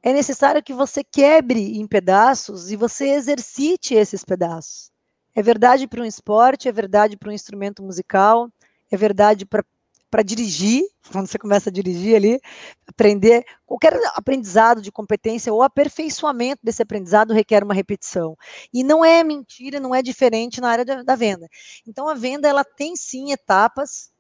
é 0.03 0.13
necessário 0.13 0.63
que 0.63 0.75
você 0.75 1.03
quebre 1.05 1.79
em 1.79 1.87
pedaços 1.87 2.71
e 2.71 2.77
você 2.77 3.11
exercite 3.11 3.95
esses 3.95 4.25
pedaços. 4.25 4.91
É 5.35 5.43
verdade 5.43 5.87
para 5.87 6.03
um 6.03 6.05
esporte, 6.05 6.69
é 6.69 6.73
verdade 6.73 7.17
para 7.17 7.31
um 7.31 7.33
instrumento 7.33 7.83
musical, 7.83 8.51
é 8.91 8.97
verdade 8.97 9.47
para 9.47 9.65
para 10.15 10.23
dirigir, 10.23 10.85
quando 11.11 11.27
você 11.27 11.37
começa 11.37 11.71
a 11.71 11.73
dirigir 11.73 12.15
ali, 12.15 12.41
aprender, 12.87 13.45
qualquer 13.67 13.99
aprendizado 14.15 14.81
de 14.81 14.93
competência 14.93 15.53
ou 15.53 15.61
aperfeiçoamento 15.61 16.61
desse 16.63 16.81
aprendizado 16.81 17.35
requer 17.35 17.65
uma 17.65 17.75
repetição. 17.75 18.37
E 18.73 18.85
não 18.85 19.05
é 19.05 19.25
mentira, 19.25 19.81
não 19.81 19.93
é 19.93 20.01
diferente 20.01 20.61
na 20.61 20.69
área 20.69 20.85
da, 20.85 21.03
da 21.03 21.17
venda. 21.17 21.49
Então, 21.85 22.09
a 22.09 22.15
venda, 22.15 22.47
ela 22.47 22.63
tem 22.63 22.95
sim 22.95 23.33
etapas 23.33 24.13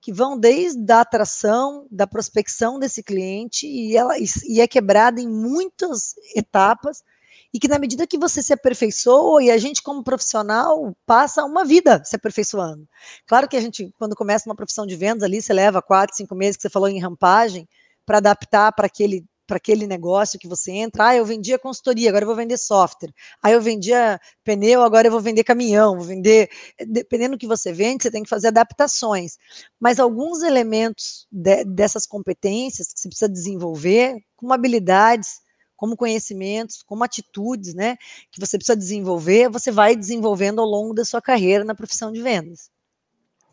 que 0.00 0.10
vão 0.10 0.38
desde 0.38 0.90
a 0.90 1.02
atração, 1.02 1.86
da 1.90 2.06
prospecção 2.06 2.78
desse 2.78 3.02
cliente, 3.02 3.66
e, 3.66 3.94
ela, 3.94 4.14
e 4.48 4.58
é 4.58 4.66
quebrada 4.66 5.20
em 5.20 5.28
muitas 5.28 6.14
etapas, 6.34 7.04
e 7.52 7.58
que 7.58 7.68
na 7.68 7.78
medida 7.78 8.06
que 8.06 8.18
você 8.18 8.42
se 8.42 8.52
aperfeiçoa, 8.52 9.42
e 9.42 9.50
a 9.50 9.58
gente 9.58 9.82
como 9.82 10.02
profissional 10.02 10.96
passa 11.06 11.44
uma 11.44 11.64
vida 11.64 12.02
se 12.04 12.16
aperfeiçoando. 12.16 12.88
Claro 13.26 13.48
que 13.48 13.56
a 13.56 13.60
gente, 13.60 13.92
quando 13.98 14.16
começa 14.16 14.48
uma 14.48 14.56
profissão 14.56 14.86
de 14.86 14.96
vendas 14.96 15.22
ali, 15.22 15.42
você 15.42 15.52
leva 15.52 15.82
quatro, 15.82 16.16
cinco 16.16 16.34
meses 16.34 16.56
que 16.56 16.62
você 16.62 16.70
falou 16.70 16.88
em 16.88 16.98
rampagem, 16.98 17.68
para 18.06 18.18
adaptar 18.18 18.72
para 18.72 18.86
aquele 18.86 19.24
para 19.46 19.58
aquele 19.58 19.86
negócio 19.86 20.38
que 20.38 20.48
você 20.48 20.70
entra, 20.72 21.08
ah, 21.08 21.16
eu 21.16 21.26
vendia 21.26 21.58
consultoria, 21.58 22.08
agora 22.08 22.22
eu 22.22 22.26
vou 22.26 22.36
vender 22.36 22.56
software. 22.56 23.12
Ah, 23.42 23.50
eu 23.50 23.60
vendia 23.60 24.18
pneu, 24.42 24.82
agora 24.82 25.08
eu 25.08 25.10
vou 25.10 25.20
vender 25.20 25.44
caminhão, 25.44 25.96
vou 25.96 26.06
vender. 26.06 26.48
Dependendo 26.86 27.36
do 27.36 27.38
que 27.38 27.46
você 27.46 27.70
vende, 27.70 28.02
você 28.02 28.10
tem 28.10 28.22
que 28.22 28.30
fazer 28.30 28.48
adaptações. 28.48 29.36
Mas 29.78 29.98
alguns 29.98 30.42
elementos 30.42 31.26
de, 31.30 31.64
dessas 31.64 32.06
competências 32.06 32.94
que 32.94 33.00
você 33.00 33.08
precisa 33.08 33.28
desenvolver, 33.28 34.16
como 34.36 34.54
habilidades, 34.54 35.40
como 35.82 35.96
conhecimentos, 35.96 36.80
como 36.84 37.02
atitudes, 37.02 37.74
né, 37.74 37.96
que 38.30 38.38
você 38.38 38.56
precisa 38.56 38.76
desenvolver, 38.76 39.50
você 39.50 39.72
vai 39.72 39.96
desenvolvendo 39.96 40.60
ao 40.60 40.66
longo 40.66 40.94
da 40.94 41.04
sua 41.04 41.20
carreira 41.20 41.64
na 41.64 41.74
profissão 41.74 42.12
de 42.12 42.22
vendas. 42.22 42.70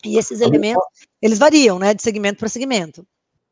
E 0.05 0.15
esses 0.15 0.39
elementos, 0.39 0.85
eles 1.19 1.39
variam, 1.39 1.79
né, 1.79 1.91
de 1.91 2.03
segmento 2.03 2.37
para 2.37 2.47
segmento. 2.47 3.03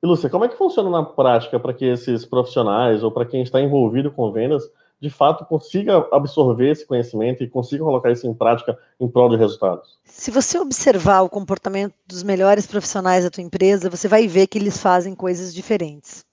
E 0.03 0.05
Lúcia, 0.05 0.29
como 0.29 0.45
é 0.45 0.47
que 0.47 0.55
funciona 0.55 0.91
na 0.91 1.01
prática 1.01 1.59
para 1.59 1.73
que 1.73 1.85
esses 1.85 2.23
profissionais 2.23 3.01
ou 3.01 3.11
para 3.11 3.25
quem 3.25 3.41
está 3.41 3.59
envolvido 3.59 4.11
com 4.11 4.31
vendas 4.31 4.61
de 5.01 5.09
fato 5.09 5.43
consiga 5.45 6.07
absorver 6.11 6.69
esse 6.69 6.85
conhecimento 6.85 7.43
e 7.43 7.49
consiga 7.49 7.83
colocar 7.83 8.11
isso 8.11 8.27
em 8.27 8.33
prática 8.35 8.77
em 8.99 9.07
prol 9.07 9.27
de 9.27 9.37
resultados? 9.37 9.97
Se 10.05 10.29
você 10.29 10.59
observar 10.59 11.21
o 11.21 11.29
comportamento 11.29 11.95
dos 12.05 12.21
melhores 12.21 12.67
profissionais 12.67 13.23
da 13.23 13.31
tua 13.31 13.43
empresa, 13.43 13.89
você 13.89 14.07
vai 14.07 14.27
ver 14.27 14.45
que 14.45 14.59
eles 14.59 14.77
fazem 14.77 15.15
coisas 15.15 15.51
diferentes. 15.51 16.27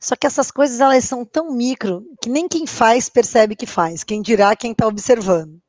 Só 0.00 0.14
que 0.14 0.26
essas 0.26 0.50
coisas 0.50 0.80
elas 0.80 1.04
são 1.04 1.24
tão 1.24 1.52
micro 1.52 2.04
que 2.22 2.28
nem 2.28 2.46
quem 2.48 2.66
faz 2.66 3.08
percebe 3.08 3.56
que 3.56 3.66
faz, 3.66 4.04
quem 4.04 4.22
dirá 4.22 4.54
quem 4.54 4.72
está 4.72 4.86
observando. 4.86 5.60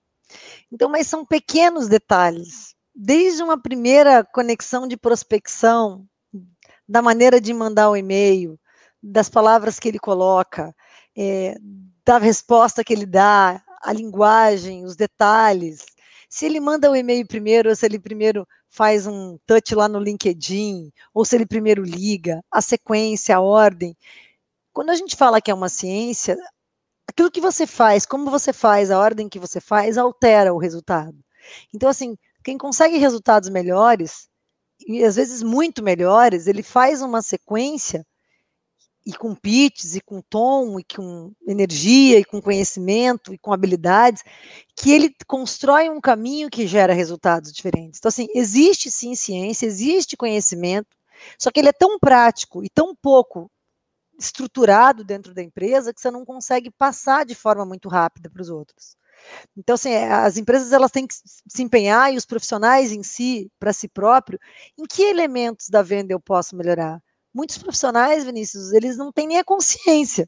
Então, 0.71 0.89
mas 0.89 1.07
são 1.07 1.25
pequenos 1.25 1.87
detalhes, 1.87 2.75
desde 2.93 3.41
uma 3.41 3.59
primeira 3.59 4.23
conexão 4.23 4.87
de 4.87 4.95
prospecção, 4.95 6.05
da 6.87 7.01
maneira 7.01 7.41
de 7.41 7.53
mandar 7.53 7.89
o 7.89 7.97
e-mail, 7.97 8.59
das 9.01 9.29
palavras 9.29 9.79
que 9.79 9.87
ele 9.87 9.99
coloca, 9.99 10.75
é, 11.17 11.55
da 12.05 12.17
resposta 12.17 12.83
que 12.83 12.93
ele 12.93 13.05
dá, 13.05 13.63
a 13.81 13.93
linguagem, 13.93 14.85
os 14.85 14.95
detalhes. 14.95 15.85
Se 16.29 16.45
ele 16.45 16.59
manda 16.59 16.91
o 16.91 16.95
e-mail 16.95 17.25
primeiro, 17.25 17.69
ou 17.69 17.75
se 17.75 17.85
ele 17.85 17.99
primeiro 17.99 18.47
faz 18.69 19.07
um 19.07 19.37
touch 19.47 19.73
lá 19.73 19.87
no 19.89 19.99
LinkedIn, 19.99 20.91
ou 21.13 21.25
se 21.25 21.35
ele 21.35 21.45
primeiro 21.45 21.83
liga, 21.83 22.43
a 22.51 22.61
sequência, 22.61 23.35
a 23.35 23.41
ordem. 23.41 23.97
Quando 24.71 24.91
a 24.91 24.95
gente 24.95 25.15
fala 25.15 25.41
que 25.41 25.49
é 25.49 25.53
uma 25.53 25.69
ciência, 25.69 26.37
aquilo 27.07 27.31
que 27.31 27.41
você 27.41 27.65
faz, 27.65 28.05
como 28.05 28.29
você 28.29 28.53
faz, 28.53 28.91
a 28.91 28.99
ordem 28.99 29.27
que 29.27 29.39
você 29.39 29.59
faz, 29.59 29.97
altera 29.97 30.53
o 30.53 30.59
resultado. 30.59 31.17
Então, 31.73 31.89
assim, 31.89 32.15
quem 32.43 32.57
consegue 32.57 32.97
resultados 32.97 33.49
melhores, 33.49 34.29
e 34.87 35.03
às 35.03 35.15
vezes 35.15 35.41
muito 35.43 35.83
melhores, 35.83 36.45
ele 36.47 36.63
faz 36.63 37.01
uma 37.01 37.21
sequência 37.23 38.05
e 39.09 39.13
com 39.13 39.33
pitches, 39.33 39.95
e 39.95 40.01
com 40.01 40.21
tom, 40.21 40.79
e 40.79 40.83
com 40.83 41.33
energia, 41.47 42.19
e 42.19 42.23
com 42.23 42.39
conhecimento, 42.39 43.33
e 43.33 43.39
com 43.39 43.51
habilidades, 43.51 44.23
que 44.75 44.91
ele 44.91 45.15
constrói 45.25 45.89
um 45.89 45.99
caminho 45.99 46.47
que 46.47 46.67
gera 46.67 46.93
resultados 46.93 47.51
diferentes. 47.51 47.97
Então, 47.97 48.09
assim, 48.09 48.27
existe 48.35 48.91
sim 48.91 49.15
ciência, 49.15 49.65
existe 49.65 50.15
conhecimento, 50.15 50.95
só 51.39 51.49
que 51.49 51.59
ele 51.59 51.69
é 51.69 51.73
tão 51.73 51.97
prático 51.97 52.63
e 52.63 52.69
tão 52.69 52.95
pouco 52.95 53.49
estruturado 54.19 55.03
dentro 55.03 55.33
da 55.33 55.41
empresa 55.41 55.91
que 55.91 55.99
você 55.99 56.11
não 56.11 56.23
consegue 56.23 56.69
passar 56.69 57.25
de 57.25 57.33
forma 57.33 57.65
muito 57.65 57.89
rápida 57.89 58.29
para 58.29 58.41
os 58.41 58.49
outros. 58.49 58.95
Então, 59.57 59.73
assim, 59.73 59.89
é, 59.89 60.11
as 60.11 60.37
empresas 60.37 60.71
elas 60.71 60.91
têm 60.91 61.07
que 61.07 61.15
se 61.15 61.63
empenhar 61.63 62.13
e 62.13 62.17
os 62.17 62.25
profissionais 62.25 62.91
em 62.91 63.01
si, 63.01 63.51
para 63.59 63.73
si 63.73 63.87
próprio, 63.87 64.39
em 64.77 64.85
que 64.85 65.01
elementos 65.01 65.67
da 65.67 65.81
venda 65.81 66.13
eu 66.13 66.19
posso 66.19 66.55
melhorar? 66.55 67.01
Muitos 67.33 67.57
profissionais, 67.57 68.23
Vinícius, 68.23 68.73
eles 68.73 68.97
não 68.97 69.11
têm 69.11 69.27
nem 69.27 69.37
a 69.37 69.43
consciência. 69.43 70.27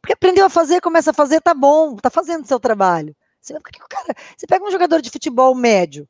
Porque 0.00 0.12
aprendeu 0.12 0.46
a 0.46 0.50
fazer, 0.50 0.80
começa 0.80 1.10
a 1.10 1.14
fazer, 1.14 1.40
tá 1.40 1.54
bom, 1.54 1.96
tá 1.96 2.10
fazendo 2.10 2.46
seu 2.46 2.60
trabalho. 2.60 3.16
Você, 3.40 3.54
o 3.54 3.60
cara, 3.88 4.14
você 4.36 4.46
pega 4.46 4.64
um 4.64 4.70
jogador 4.70 5.00
de 5.00 5.10
futebol 5.10 5.54
médio, 5.54 6.08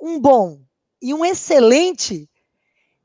um 0.00 0.18
bom 0.18 0.60
e 1.00 1.12
um 1.12 1.24
excelente, 1.24 2.28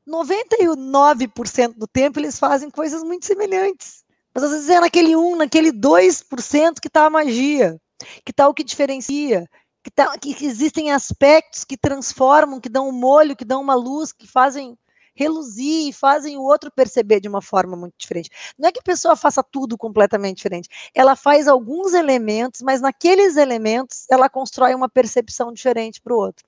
99% 0.08 1.74
do 1.76 1.86
tempo 1.86 2.18
eles 2.18 2.38
fazem 2.38 2.70
coisas 2.70 3.02
muito 3.02 3.26
semelhantes. 3.26 4.02
Mas 4.34 4.44
às 4.44 4.50
vezes 4.50 4.70
é 4.70 4.80
naquele 4.80 5.14
1, 5.14 5.36
naquele 5.36 5.70
2% 5.70 6.80
que 6.80 6.88
está 6.88 7.06
a 7.06 7.10
magia, 7.10 7.78
que 8.24 8.30
está 8.30 8.48
o 8.48 8.54
que 8.54 8.64
diferencia, 8.64 9.46
que, 9.82 9.90
tá, 9.90 10.16
que 10.18 10.34
existem 10.44 10.90
aspectos 10.90 11.64
que 11.64 11.76
transformam, 11.76 12.60
que 12.60 12.68
dão 12.68 12.88
um 12.88 12.92
molho, 12.92 13.36
que 13.36 13.44
dão 13.44 13.60
uma 13.60 13.74
luz, 13.74 14.12
que 14.12 14.26
fazem 14.26 14.76
reluzir 15.14 15.88
e 15.88 15.92
fazem 15.92 16.36
o 16.36 16.42
outro 16.42 16.70
perceber 16.70 17.20
de 17.20 17.28
uma 17.28 17.42
forma 17.42 17.76
muito 17.76 17.94
diferente. 17.96 18.30
Não 18.58 18.68
é 18.68 18.72
que 18.72 18.80
a 18.80 18.82
pessoa 18.82 19.16
faça 19.16 19.42
tudo 19.42 19.76
completamente 19.76 20.36
diferente. 20.38 20.68
Ela 20.94 21.16
faz 21.16 21.48
alguns 21.48 21.94
elementos, 21.94 22.62
mas 22.62 22.80
naqueles 22.80 23.36
elementos 23.36 24.06
ela 24.10 24.28
constrói 24.28 24.74
uma 24.74 24.88
percepção 24.88 25.52
diferente 25.52 26.00
para 26.00 26.14
o 26.14 26.18
outro. 26.18 26.46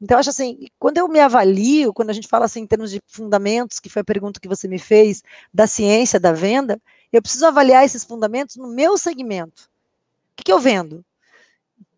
Então, 0.00 0.18
acho 0.18 0.30
assim, 0.30 0.68
quando 0.78 0.98
eu 0.98 1.08
me 1.08 1.18
avalio, 1.18 1.92
quando 1.92 2.10
a 2.10 2.12
gente 2.12 2.28
fala 2.28 2.44
assim 2.44 2.60
em 2.60 2.66
termos 2.66 2.90
de 2.90 3.00
fundamentos, 3.06 3.80
que 3.80 3.88
foi 3.88 4.02
a 4.02 4.04
pergunta 4.04 4.40
que 4.40 4.48
você 4.48 4.68
me 4.68 4.78
fez, 4.78 5.22
da 5.52 5.66
ciência 5.66 6.20
da 6.20 6.32
venda, 6.32 6.80
eu 7.12 7.22
preciso 7.22 7.46
avaliar 7.46 7.84
esses 7.84 8.04
fundamentos 8.04 8.56
no 8.56 8.68
meu 8.68 8.96
segmento. 8.96 9.64
O 10.32 10.36
que, 10.36 10.44
que 10.44 10.52
eu 10.52 10.60
vendo? 10.60 11.04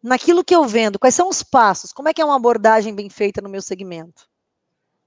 Naquilo 0.03 0.45
que 0.45 0.55
eu 0.55 0.65
vendo, 0.65 0.99
quais 0.99 1.15
são 1.15 1.29
os 1.29 1.43
passos? 1.43 1.93
Como 1.93 2.09
é 2.09 2.15
que 2.15 2.23
é 2.23 2.25
uma 2.25 2.37
abordagem 2.37 2.95
bem 2.95 3.11
feita 3.11 3.41
no 3.41 3.49
meu 3.49 3.61
segmento? 3.61 4.29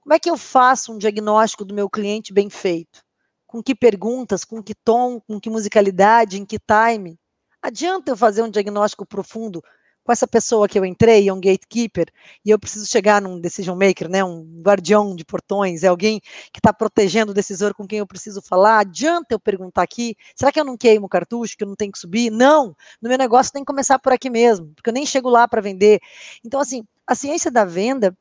Como 0.02 0.14
é 0.14 0.18
que 0.18 0.28
eu 0.28 0.36
faço 0.36 0.92
um 0.92 0.98
diagnóstico 0.98 1.64
do 1.64 1.72
meu 1.72 1.88
cliente 1.88 2.32
bem 2.32 2.50
feito? 2.50 3.02
Com 3.46 3.62
que 3.62 3.72
perguntas, 3.72 4.44
com 4.44 4.60
que 4.60 4.74
tom, 4.74 5.20
com 5.20 5.38
que 5.40 5.48
musicalidade, 5.48 6.40
em 6.40 6.44
que 6.44 6.58
time? 6.58 7.16
Adianta 7.62 8.10
eu 8.10 8.16
fazer 8.16 8.42
um 8.42 8.50
diagnóstico 8.50 9.06
profundo 9.06 9.62
com 10.02 10.10
essa 10.10 10.26
pessoa 10.26 10.66
que 10.66 10.76
eu 10.76 10.84
entrei, 10.84 11.28
é 11.28 11.32
um 11.32 11.40
gatekeeper, 11.40 12.06
e 12.44 12.50
eu 12.50 12.58
preciso 12.58 12.86
chegar 12.86 13.22
num 13.22 13.40
decision 13.40 13.78
maker, 13.78 14.08
né, 14.08 14.24
um 14.24 14.60
guardião 14.60 15.14
de 15.14 15.24
portões, 15.24 15.84
é 15.84 15.86
alguém 15.86 16.20
que 16.52 16.58
está 16.58 16.72
protegendo 16.72 17.30
o 17.30 17.34
decisor 17.34 17.72
com 17.72 17.86
quem 17.86 18.00
eu 18.00 18.06
preciso 18.06 18.42
falar. 18.42 18.80
Adianta 18.80 19.28
eu 19.30 19.38
perguntar 19.38 19.82
aqui, 19.82 20.16
será 20.34 20.50
que 20.50 20.58
eu 20.58 20.64
não 20.64 20.76
queimo 20.76 21.06
o 21.06 21.08
cartucho, 21.08 21.56
que 21.56 21.62
eu 21.62 21.68
não 21.68 21.76
tenho 21.76 21.92
que 21.92 22.00
subir? 22.00 22.30
Não, 22.32 22.74
no 23.00 23.08
meu 23.08 23.16
negócio 23.16 23.52
tem 23.52 23.62
que 23.62 23.70
começar 23.70 24.00
por 24.00 24.12
aqui 24.12 24.28
mesmo, 24.28 24.74
porque 24.74 24.90
eu 24.90 24.94
nem 24.94 25.06
chego 25.06 25.28
lá 25.28 25.46
para 25.46 25.60
vender. 25.60 26.00
Então, 26.44 26.58
assim, 26.58 26.82
a 27.06 27.14
ciência 27.14 27.48
da 27.52 27.64
venda, 27.64 28.12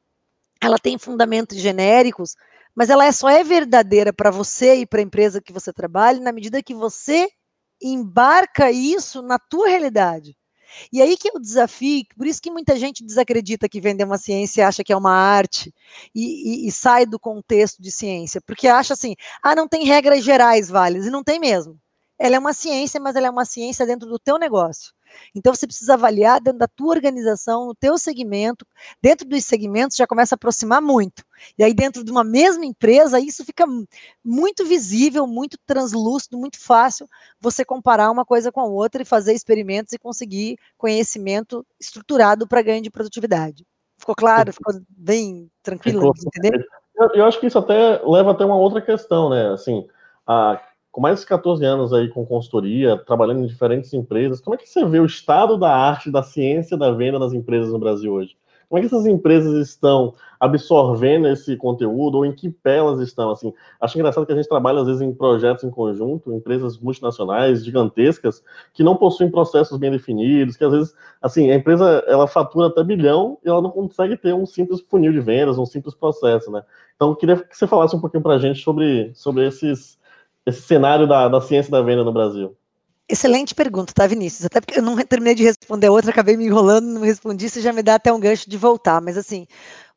ela 0.61 0.77
tem 0.77 0.97
fundamentos 0.97 1.57
genéricos, 1.57 2.35
mas 2.75 2.89
ela 2.89 3.05
é, 3.05 3.11
só 3.11 3.29
é 3.29 3.43
verdadeira 3.43 4.13
para 4.13 4.31
você 4.31 4.75
e 4.75 4.85
para 4.85 4.99
a 4.99 5.03
empresa 5.03 5.41
que 5.41 5.51
você 5.51 5.73
trabalha 5.73 6.19
na 6.19 6.31
medida 6.31 6.63
que 6.63 6.73
você 6.73 7.27
embarca 7.81 8.71
isso 8.71 9.21
na 9.21 9.39
tua 9.39 9.67
realidade. 9.67 10.37
E 10.91 11.01
aí 11.01 11.17
que 11.17 11.27
é 11.27 11.31
o 11.35 11.39
desafio, 11.39 12.05
por 12.15 12.25
isso 12.25 12.41
que 12.41 12.51
muita 12.51 12.77
gente 12.77 13.03
desacredita 13.03 13.67
que 13.67 13.81
vender 13.81 14.05
uma 14.05 14.17
ciência 14.17 14.65
acha 14.65 14.83
que 14.83 14.93
é 14.93 14.95
uma 14.95 15.11
arte 15.11 15.73
e, 16.15 16.65
e, 16.65 16.67
e 16.67 16.71
sai 16.71 17.05
do 17.05 17.19
contexto 17.19 17.81
de 17.81 17.91
ciência, 17.91 18.39
porque 18.41 18.67
acha 18.67 18.93
assim, 18.93 19.15
ah, 19.43 19.55
não 19.55 19.67
tem 19.67 19.83
regras 19.83 20.23
gerais 20.23 20.69
válidas, 20.69 21.07
e 21.07 21.09
não 21.09 21.23
tem 21.23 21.39
mesmo. 21.39 21.77
Ela 22.17 22.35
é 22.35 22.39
uma 22.39 22.53
ciência, 22.53 22.99
mas 23.01 23.15
ela 23.15 23.27
é 23.27 23.29
uma 23.29 23.45
ciência 23.45 23.85
dentro 23.85 24.07
do 24.07 24.19
teu 24.19 24.37
negócio. 24.37 24.93
Então 25.35 25.53
você 25.53 25.65
precisa 25.65 25.93
avaliar 25.93 26.41
dentro 26.41 26.59
da 26.59 26.67
tua 26.67 26.89
organização, 26.89 27.67
no 27.67 27.75
teu 27.75 27.97
segmento, 27.97 28.65
dentro 29.01 29.27
dos 29.27 29.43
segmentos 29.45 29.97
já 29.97 30.07
começa 30.07 30.35
a 30.35 30.37
aproximar 30.37 30.81
muito. 30.81 31.23
E 31.57 31.63
aí 31.63 31.73
dentro 31.73 32.03
de 32.03 32.11
uma 32.11 32.23
mesma 32.23 32.65
empresa, 32.65 33.19
isso 33.19 33.43
fica 33.45 33.65
muito 34.23 34.65
visível, 34.65 35.25
muito 35.25 35.57
translúcido, 35.65 36.37
muito 36.37 36.59
fácil 36.59 37.07
você 37.39 37.65
comparar 37.65 38.11
uma 38.11 38.25
coisa 38.25 38.51
com 38.51 38.61
a 38.61 38.65
outra 38.65 39.01
e 39.01 39.05
fazer 39.05 39.33
experimentos 39.33 39.93
e 39.93 39.99
conseguir 39.99 40.57
conhecimento 40.77 41.65
estruturado 41.79 42.47
para 42.47 42.61
ganho 42.61 42.81
de 42.81 42.91
produtividade. 42.91 43.65
Ficou 43.97 44.15
claro? 44.15 44.51
Ficou 44.51 44.73
bem 44.89 45.49
tranquilo, 45.61 46.13
Ficou. 46.13 46.31
entender? 46.35 46.65
Eu, 46.95 47.09
eu 47.13 47.25
acho 47.25 47.39
que 47.39 47.47
isso 47.47 47.57
até 47.57 48.01
leva 48.03 48.31
até 48.31 48.43
uma 48.43 48.57
outra 48.57 48.81
questão, 48.81 49.29
né? 49.29 49.51
Assim, 49.53 49.87
a 50.25 50.59
com 50.91 50.99
mais 50.99 51.21
de 51.21 51.25
14 51.25 51.63
anos 51.63 51.93
aí 51.93 52.09
com 52.09 52.25
consultoria, 52.25 52.97
trabalhando 52.97 53.41
em 53.41 53.47
diferentes 53.47 53.93
empresas, 53.93 54.41
como 54.41 54.55
é 54.55 54.57
que 54.57 54.67
você 54.67 54.85
vê 54.85 54.99
o 54.99 55.05
estado 55.05 55.57
da 55.57 55.73
arte, 55.73 56.11
da 56.11 56.21
ciência 56.21 56.77
da 56.77 56.91
venda 56.91 57.17
nas 57.17 57.33
empresas 57.33 57.71
no 57.71 57.79
Brasil 57.79 58.11
hoje? 58.11 58.35
Como 58.71 58.79
é 58.79 58.81
que 58.81 58.87
essas 58.87 59.05
empresas 59.05 59.53
estão 59.67 60.13
absorvendo 60.39 61.27
esse 61.27 61.57
conteúdo 61.57 62.19
ou 62.19 62.25
em 62.25 62.31
que 62.31 62.49
pé 62.49 62.77
elas 62.77 63.01
estão? 63.01 63.29
Assim, 63.29 63.53
acho 63.81 63.97
engraçado 63.97 64.25
que 64.25 64.31
a 64.31 64.35
gente 64.35 64.47
trabalha 64.47 64.79
às 64.79 64.87
vezes 64.87 65.01
em 65.01 65.13
projetos 65.13 65.65
em 65.65 65.69
conjunto, 65.69 66.33
empresas 66.33 66.77
multinacionais 66.79 67.65
gigantescas 67.65 68.41
que 68.73 68.81
não 68.81 68.95
possuem 68.95 69.29
processos 69.29 69.77
bem 69.77 69.91
definidos, 69.91 70.55
que 70.55 70.63
às 70.63 70.71
vezes, 70.71 70.95
assim, 71.21 71.51
a 71.51 71.55
empresa 71.55 72.01
ela 72.07 72.27
fatura 72.27 72.67
até 72.67 72.81
bilhão 72.81 73.37
e 73.43 73.49
ela 73.49 73.61
não 73.61 73.71
consegue 73.71 74.15
ter 74.15 74.33
um 74.33 74.45
simples 74.45 74.79
funil 74.89 75.11
de 75.11 75.19
vendas, 75.19 75.57
um 75.57 75.65
simples 75.65 75.93
processo, 75.93 76.49
né? 76.49 76.63
Então, 76.95 77.13
queria 77.13 77.35
que 77.35 77.57
você 77.57 77.67
falasse 77.67 77.93
um 77.93 77.99
pouquinho 77.99 78.23
para 78.23 78.35
a 78.35 78.39
gente 78.39 78.63
sobre, 78.63 79.11
sobre 79.13 79.45
esses 79.45 79.99
esse 80.45 80.61
cenário 80.61 81.07
da, 81.07 81.27
da 81.27 81.41
ciência 81.41 81.71
da 81.71 81.81
venda 81.81 82.03
no 82.03 82.13
Brasil? 82.13 82.55
Excelente 83.07 83.53
pergunta, 83.53 83.93
tá, 83.93 84.07
Vinícius? 84.07 84.45
Até 84.45 84.61
porque 84.61 84.79
eu 84.79 84.83
não 84.83 84.95
terminei 85.03 85.35
de 85.35 85.43
responder 85.43 85.87
a 85.87 85.91
outra, 85.91 86.11
acabei 86.11 86.37
me 86.37 86.45
enrolando, 86.45 86.85
não 86.85 87.01
respondi, 87.01 87.49
você 87.49 87.61
já 87.61 87.73
me 87.73 87.83
dá 87.83 87.95
até 87.95 88.11
um 88.11 88.19
gancho 88.19 88.49
de 88.49 88.57
voltar. 88.57 89.01
Mas, 89.01 89.17
assim, 89.17 89.45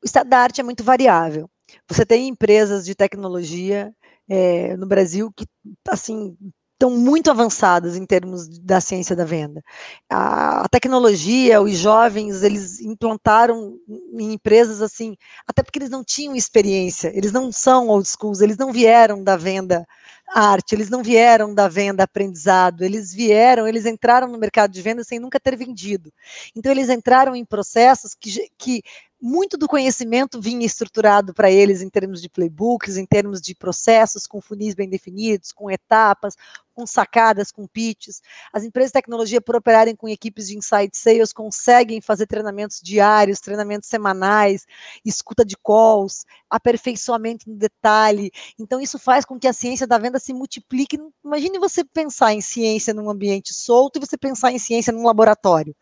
o 0.02 0.06
estado 0.06 0.28
da 0.28 0.38
arte 0.38 0.60
é 0.60 0.64
muito 0.64 0.82
variável. 0.82 1.48
Você 1.88 2.04
tem 2.04 2.28
empresas 2.28 2.84
de 2.84 2.94
tecnologia 2.94 3.92
é, 4.28 4.76
no 4.76 4.86
Brasil 4.86 5.32
que, 5.36 5.46
assim, 5.88 6.36
estão 6.72 6.90
muito 6.90 7.30
avançadas 7.30 7.96
em 7.96 8.04
termos 8.04 8.46
da 8.58 8.80
ciência 8.80 9.16
da 9.16 9.24
venda. 9.24 9.62
A, 10.10 10.64
a, 10.64 10.68
tecnologia, 10.68 11.62
os 11.62 11.76
jovens, 11.76 12.42
eles 12.42 12.80
implantaram 12.80 13.78
em 14.18 14.32
empresas 14.32 14.82
assim, 14.82 15.16
até 15.46 15.62
porque 15.62 15.78
eles 15.78 15.90
não 15.90 16.04
tinham 16.04 16.34
experiência, 16.34 17.12
eles 17.16 17.32
não 17.32 17.50
são 17.52 17.88
old 17.88 18.06
schools, 18.06 18.40
eles 18.40 18.56
não 18.56 18.72
vieram 18.72 19.22
da 19.22 19.36
venda 19.36 19.86
arte, 20.28 20.74
eles 20.74 20.90
não 20.90 21.02
vieram 21.02 21.54
da 21.54 21.68
venda 21.68 22.02
aprendizado, 22.02 22.82
eles 22.82 23.12
vieram, 23.12 23.66
eles 23.68 23.86
entraram 23.86 24.28
no 24.28 24.38
mercado 24.38 24.72
de 24.72 24.82
venda 24.82 25.04
sem 25.04 25.18
nunca 25.18 25.38
ter 25.40 25.56
vendido. 25.56 26.12
Então, 26.54 26.72
eles 26.72 26.88
entraram 26.88 27.34
em 27.36 27.44
processos 27.44 28.14
que, 28.14 28.50
que 28.58 28.82
muito 29.26 29.56
do 29.56 29.66
conhecimento 29.66 30.38
vinha 30.38 30.66
estruturado 30.66 31.32
para 31.32 31.50
eles 31.50 31.80
em 31.80 31.88
termos 31.88 32.20
de 32.20 32.28
playbooks, 32.28 32.98
em 32.98 33.06
termos 33.06 33.40
de 33.40 33.54
processos, 33.54 34.26
com 34.26 34.38
funis 34.38 34.74
bem 34.74 34.86
definidos, 34.86 35.50
com 35.50 35.70
etapas, 35.70 36.34
com 36.74 36.86
sacadas, 36.86 37.50
com 37.50 37.66
pitches. 37.66 38.20
As 38.52 38.64
empresas 38.64 38.90
de 38.90 38.94
tecnologia, 38.94 39.40
por 39.40 39.56
operarem 39.56 39.96
com 39.96 40.08
equipes 40.08 40.48
de 40.48 40.58
inside 40.58 40.94
sales, 40.94 41.32
conseguem 41.32 42.02
fazer 42.02 42.26
treinamentos 42.26 42.80
diários, 42.82 43.40
treinamentos 43.40 43.88
semanais, 43.88 44.66
escuta 45.04 45.42
de 45.42 45.56
calls, 45.56 46.26
aperfeiçoamento 46.50 47.48
no 47.48 47.56
detalhe. 47.56 48.30
Então, 48.58 48.78
isso 48.78 48.98
faz 48.98 49.24
com 49.24 49.38
que 49.38 49.48
a 49.48 49.52
ciência 49.54 49.86
da 49.86 49.96
venda 49.96 50.13
se 50.18 50.32
multiplique. 50.32 50.98
Imagine 51.24 51.58
você 51.58 51.84
pensar 51.84 52.32
em 52.34 52.40
ciência 52.40 52.94
num 52.94 53.10
ambiente 53.10 53.54
solto 53.54 53.96
e 53.96 54.00
você 54.00 54.16
pensar 54.16 54.52
em 54.52 54.58
ciência 54.58 54.92
num 54.92 55.04
laboratório 55.04 55.74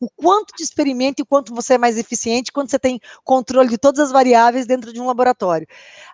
o 0.00 0.08
quanto 0.08 0.54
de 0.56 0.62
experimento 0.62 1.20
e 1.20 1.22
o 1.22 1.26
quanto 1.26 1.54
você 1.54 1.74
é 1.74 1.78
mais 1.78 1.98
eficiente 1.98 2.52
quando 2.52 2.70
você 2.70 2.78
tem 2.78 3.00
controle 3.24 3.68
de 3.68 3.78
todas 3.78 3.98
as 3.98 4.12
variáveis 4.12 4.66
dentro 4.66 4.92
de 4.92 5.00
um 5.00 5.06
laboratório. 5.06 5.66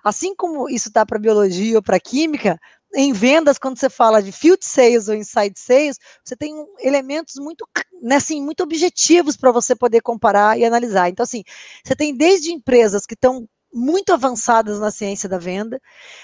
Assim 0.02 0.34
como 0.34 0.68
isso 0.68 0.88
está 0.88 1.04
para 1.04 1.18
biologia 1.18 1.76
ou 1.76 1.82
para 1.82 2.00
química, 2.00 2.58
em 2.96 3.12
vendas, 3.12 3.58
quando 3.58 3.78
você 3.78 3.90
fala 3.90 4.22
de 4.22 4.30
field 4.30 4.64
sales 4.64 5.08
ou 5.08 5.14
inside 5.14 5.58
sales, 5.58 5.98
você 6.24 6.36
tem 6.36 6.54
elementos 6.78 7.34
muito, 7.36 7.66
né, 8.00 8.16
assim, 8.16 8.40
muito 8.40 8.62
objetivos 8.62 9.36
para 9.36 9.50
você 9.50 9.74
poder 9.74 10.00
comparar 10.00 10.58
e 10.58 10.64
analisar. 10.64 11.08
Então, 11.08 11.24
assim, 11.24 11.42
você 11.84 11.96
tem 11.96 12.16
desde 12.16 12.52
empresas 12.52 13.04
que 13.04 13.14
estão 13.14 13.48
muito 13.74 14.12
avançadas 14.12 14.78
na 14.78 14.90
ciência 14.90 15.28
da 15.28 15.36
venda, 15.36 15.80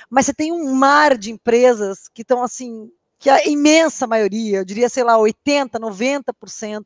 mas 0.09 0.27
você 0.27 0.33
tem 0.33 0.53
um 0.53 0.73
mar 0.73 1.19
de 1.19 1.33
empresas 1.33 2.09
que 2.15 2.23
estão 2.23 2.43
assim, 2.43 2.89
que 3.19 3.29
a 3.29 3.45
imensa 3.47 4.07
maioria, 4.07 4.59
eu 4.59 4.65
diria, 4.65 4.89
sei 4.89 5.03
lá, 5.03 5.19
80, 5.19 5.79
90%, 5.79 6.85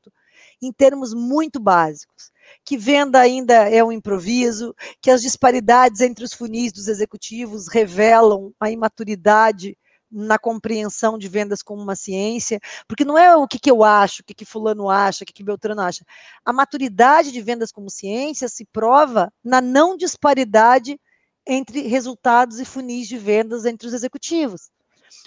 em 0.63 0.73
termos 0.73 1.13
muito 1.13 1.61
básicos, 1.61 2.33
que 2.65 2.77
venda 2.77 3.21
ainda 3.21 3.69
é 3.69 3.85
um 3.85 3.93
improviso, 3.93 4.75
que 5.01 5.11
as 5.11 5.21
disparidades 5.21 6.01
entre 6.01 6.25
os 6.25 6.33
funis 6.33 6.73
dos 6.73 6.89
executivos 6.89 7.69
revelam 7.69 8.53
a 8.59 8.71
imaturidade 8.71 9.77
na 10.15 10.39
compreensão 10.39 11.19
de 11.19 11.29
vendas 11.29 11.63
como 11.63 11.83
uma 11.83 11.97
ciência, 11.97 12.61
porque 12.87 13.05
não 13.05 13.19
é 13.19 13.35
o 13.37 13.49
que, 13.49 13.59
que 13.59 13.71
eu 13.71 13.83
acho, 13.83 14.23
o 14.23 14.25
que, 14.25 14.35
que 14.35 14.45
fulano 14.45 14.89
acha, 14.89 15.25
o 15.25 15.27
que, 15.27 15.33
que 15.33 15.45
Beltrano 15.45 15.81
acha. 15.81 16.05
A 16.45 16.53
maturidade 16.53 17.33
de 17.33 17.43
vendas 17.43 17.73
como 17.73 17.91
ciência 17.91 18.49
se 18.49 18.65
prova 18.65 19.33
na 19.43 19.61
não 19.61 19.97
disparidade 19.97 20.99
entre 21.47 21.83
resultados 21.83 22.61
e 22.61 22.65
funis 22.65 23.09
de 23.09 23.19
vendas 23.19 23.65
entre 23.65 23.89
os 23.89 23.93
executivos 23.93 24.71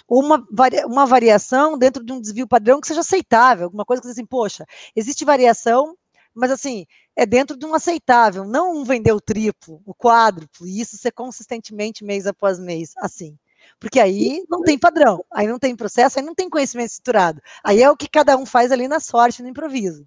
uma, 0.08 0.44
uma 0.86 1.06
variação 1.06 1.76
dentro 1.76 2.02
de 2.02 2.12
um 2.12 2.20
desvio 2.20 2.48
padrão 2.48 2.80
que 2.80 2.86
seja 2.86 3.00
aceitável, 3.00 3.64
alguma 3.64 3.84
coisa 3.84 4.02
que 4.02 4.08
assim, 4.08 4.24
poxa, 4.24 4.64
existe 4.96 5.24
variação, 5.24 5.96
mas 6.34 6.50
assim, 6.50 6.86
é 7.16 7.26
dentro 7.26 7.56
de 7.56 7.66
um 7.66 7.74
aceitável, 7.74 8.44
não 8.44 8.76
um 8.76 8.84
vender 8.84 9.12
o 9.12 9.20
triplo, 9.20 9.82
o 9.84 9.94
quádruplo, 9.94 10.66
e 10.66 10.80
isso 10.80 10.96
ser 10.96 11.12
consistentemente 11.12 12.04
mês 12.04 12.26
após 12.26 12.58
mês, 12.58 12.92
assim. 12.98 13.36
Porque 13.80 14.00
aí 14.00 14.42
não 14.48 14.62
tem 14.62 14.78
padrão, 14.78 15.24
aí 15.32 15.46
não 15.46 15.58
tem 15.58 15.76
processo, 15.76 16.18
aí 16.18 16.24
não 16.24 16.34
tem 16.34 16.50
conhecimento 16.50 16.88
estruturado. 16.88 17.40
Aí 17.64 17.82
é 17.82 17.90
o 17.90 17.96
que 17.96 18.08
cada 18.08 18.36
um 18.36 18.44
faz 18.44 18.72
ali 18.72 18.88
na 18.88 19.00
sorte, 19.00 19.42
no 19.42 19.48
improviso. 19.48 20.04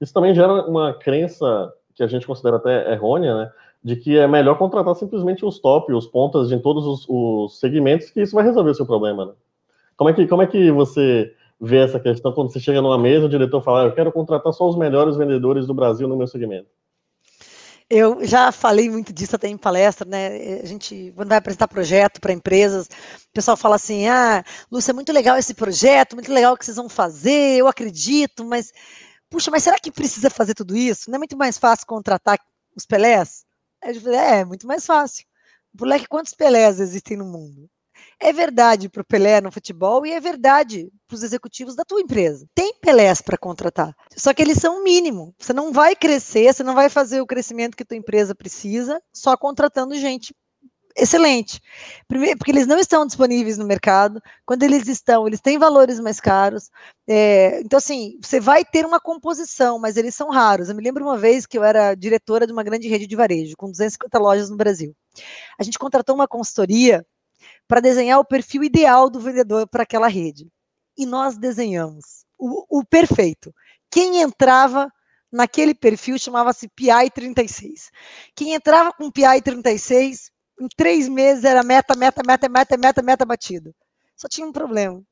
Isso 0.00 0.12
também 0.12 0.34
gera 0.34 0.66
uma 0.66 0.94
crença 0.94 1.72
que 1.94 2.02
a 2.02 2.06
gente 2.06 2.26
considera 2.26 2.56
até 2.56 2.92
errônea, 2.92 3.36
né? 3.36 3.52
de 3.82 3.96
que 3.96 4.18
é 4.18 4.26
melhor 4.26 4.58
contratar 4.58 4.94
simplesmente 4.94 5.44
os 5.44 5.58
top, 5.58 5.92
os 5.92 6.06
pontas 6.06 6.48
de 6.48 6.58
todos 6.58 6.84
os, 6.84 7.06
os, 7.08 7.58
segmentos, 7.60 8.10
que 8.10 8.20
isso 8.20 8.34
vai 8.34 8.44
resolver 8.44 8.70
o 8.70 8.74
seu 8.74 8.86
problema. 8.86 9.26
Né? 9.26 9.32
Como, 9.96 10.10
é 10.10 10.12
que, 10.12 10.26
como 10.26 10.42
é 10.42 10.46
que 10.46 10.70
você 10.70 11.32
vê 11.60 11.78
essa 11.78 11.98
questão 11.98 12.32
quando 12.32 12.52
você 12.52 12.60
chega 12.60 12.82
numa 12.82 12.98
mesa, 12.98 13.26
o 13.26 13.28
diretor 13.28 13.62
fala, 13.62 13.82
ah, 13.82 13.86
eu 13.86 13.92
quero 13.92 14.12
contratar 14.12 14.52
só 14.52 14.68
os 14.68 14.76
melhores 14.76 15.16
vendedores 15.16 15.66
do 15.66 15.74
Brasil 15.74 16.08
no 16.08 16.16
meu 16.16 16.26
segmento? 16.26 16.68
Eu 17.90 18.22
já 18.26 18.52
falei 18.52 18.90
muito 18.90 19.12
disso 19.14 19.34
até 19.36 19.48
em 19.48 19.56
palestra, 19.56 20.06
né? 20.06 20.60
A 20.60 20.66
gente, 20.66 21.10
quando 21.16 21.28
vai 21.28 21.38
apresentar 21.38 21.68
projeto 21.68 22.20
para 22.20 22.32
empresas, 22.34 22.86
o 22.86 23.32
pessoal 23.32 23.56
fala 23.56 23.76
assim: 23.76 24.06
ah, 24.08 24.44
Lúcia, 24.70 24.90
é 24.92 24.94
muito 24.94 25.10
legal 25.12 25.38
esse 25.38 25.54
projeto, 25.54 26.14
muito 26.14 26.30
legal 26.32 26.52
o 26.54 26.56
que 26.58 26.64
vocês 26.66 26.76
vão 26.76 26.88
fazer, 26.88 27.56
eu 27.58 27.66
acredito, 27.66 28.44
mas, 28.44 28.72
puxa, 29.30 29.50
mas 29.50 29.62
será 29.62 29.78
que 29.78 29.90
precisa 29.90 30.28
fazer 30.30 30.54
tudo 30.54 30.76
isso? 30.76 31.10
Não 31.10 31.16
é 31.16 31.18
muito 31.18 31.36
mais 31.36 31.56
fácil 31.58 31.86
contratar 31.86 32.38
os 32.76 32.84
Pelés? 32.86 33.44
é, 33.82 34.40
é 34.40 34.44
muito 34.44 34.66
mais 34.66 34.84
fácil. 34.86 35.24
Moleque, 35.78 36.08
quantos 36.08 36.34
Pelés 36.34 36.80
existem 36.80 37.16
no 37.16 37.24
mundo? 37.24 37.70
É 38.20 38.32
verdade 38.32 38.88
para 38.88 39.02
o 39.02 39.04
Pelé 39.04 39.40
no 39.40 39.52
futebol 39.52 40.04
e 40.04 40.10
é 40.10 40.20
verdade 40.20 40.90
para 41.06 41.14
os 41.14 41.22
executivos 41.22 41.76
da 41.76 41.84
tua 41.84 42.00
empresa. 42.00 42.48
Tem 42.52 42.74
Pelés 42.80 43.20
para 43.20 43.38
contratar, 43.38 43.94
só 44.16 44.34
que 44.34 44.42
eles 44.42 44.58
são 44.58 44.80
o 44.80 44.84
mínimo. 44.84 45.34
Você 45.38 45.52
não 45.52 45.72
vai 45.72 45.94
crescer, 45.94 46.52
você 46.52 46.64
não 46.64 46.74
vai 46.74 46.88
fazer 46.88 47.20
o 47.20 47.26
crescimento 47.26 47.76
que 47.76 47.84
tua 47.84 47.96
empresa 47.96 48.34
precisa 48.34 49.00
só 49.12 49.36
contratando 49.36 49.94
gente 49.94 50.34
excelente. 50.98 51.60
Primeiro, 52.06 52.36
porque 52.38 52.50
eles 52.50 52.66
não 52.66 52.78
estão 52.78 53.06
disponíveis 53.06 53.56
no 53.56 53.64
mercado. 53.64 54.20
Quando 54.44 54.62
eles 54.64 54.88
estão, 54.88 55.26
eles 55.26 55.40
têm 55.40 55.58
valores 55.58 56.00
mais 56.00 56.20
caros. 56.20 56.70
É, 57.08 57.60
então, 57.60 57.78
assim, 57.78 58.18
você 58.20 58.40
vai 58.40 58.64
ter 58.64 58.84
uma 58.84 59.00
composição, 59.00 59.78
mas 59.78 59.96
eles 59.96 60.14
são 60.14 60.30
raros. 60.30 60.68
Eu 60.68 60.74
me 60.74 60.82
lembro 60.82 61.04
uma 61.04 61.16
vez 61.16 61.46
que 61.46 61.56
eu 61.56 61.64
era 61.64 61.94
diretora 61.94 62.46
de 62.46 62.52
uma 62.52 62.64
grande 62.64 62.88
rede 62.88 63.06
de 63.06 63.16
varejo, 63.16 63.54
com 63.56 63.70
250 63.70 64.18
lojas 64.18 64.50
no 64.50 64.56
Brasil. 64.56 64.94
A 65.58 65.62
gente 65.62 65.78
contratou 65.78 66.14
uma 66.14 66.28
consultoria 66.28 67.06
para 67.66 67.80
desenhar 67.80 68.18
o 68.18 68.24
perfil 68.24 68.64
ideal 68.64 69.10
do 69.10 69.20
vendedor 69.20 69.66
para 69.68 69.82
aquela 69.82 70.08
rede. 70.08 70.48
E 70.96 71.06
nós 71.06 71.36
desenhamos 71.36 72.24
o, 72.38 72.80
o 72.80 72.84
perfeito. 72.84 73.54
Quem 73.90 74.20
entrava 74.20 74.92
naquele 75.30 75.74
perfil 75.74 76.18
chamava-se 76.18 76.68
PI 76.68 77.10
36. 77.14 77.90
Quem 78.34 78.54
entrava 78.54 78.92
com 78.92 79.10
PI 79.10 79.42
36 79.42 80.30
em 80.60 80.68
três 80.76 81.08
meses 81.08 81.44
era 81.44 81.62
meta, 81.62 81.94
meta, 81.94 82.22
meta, 82.26 82.48
meta, 82.48 82.76
meta, 82.76 83.02
meta 83.02 83.24
batida. 83.24 83.74
Só 84.16 84.28
tinha 84.28 84.46
um 84.46 84.52
problema. 84.52 85.02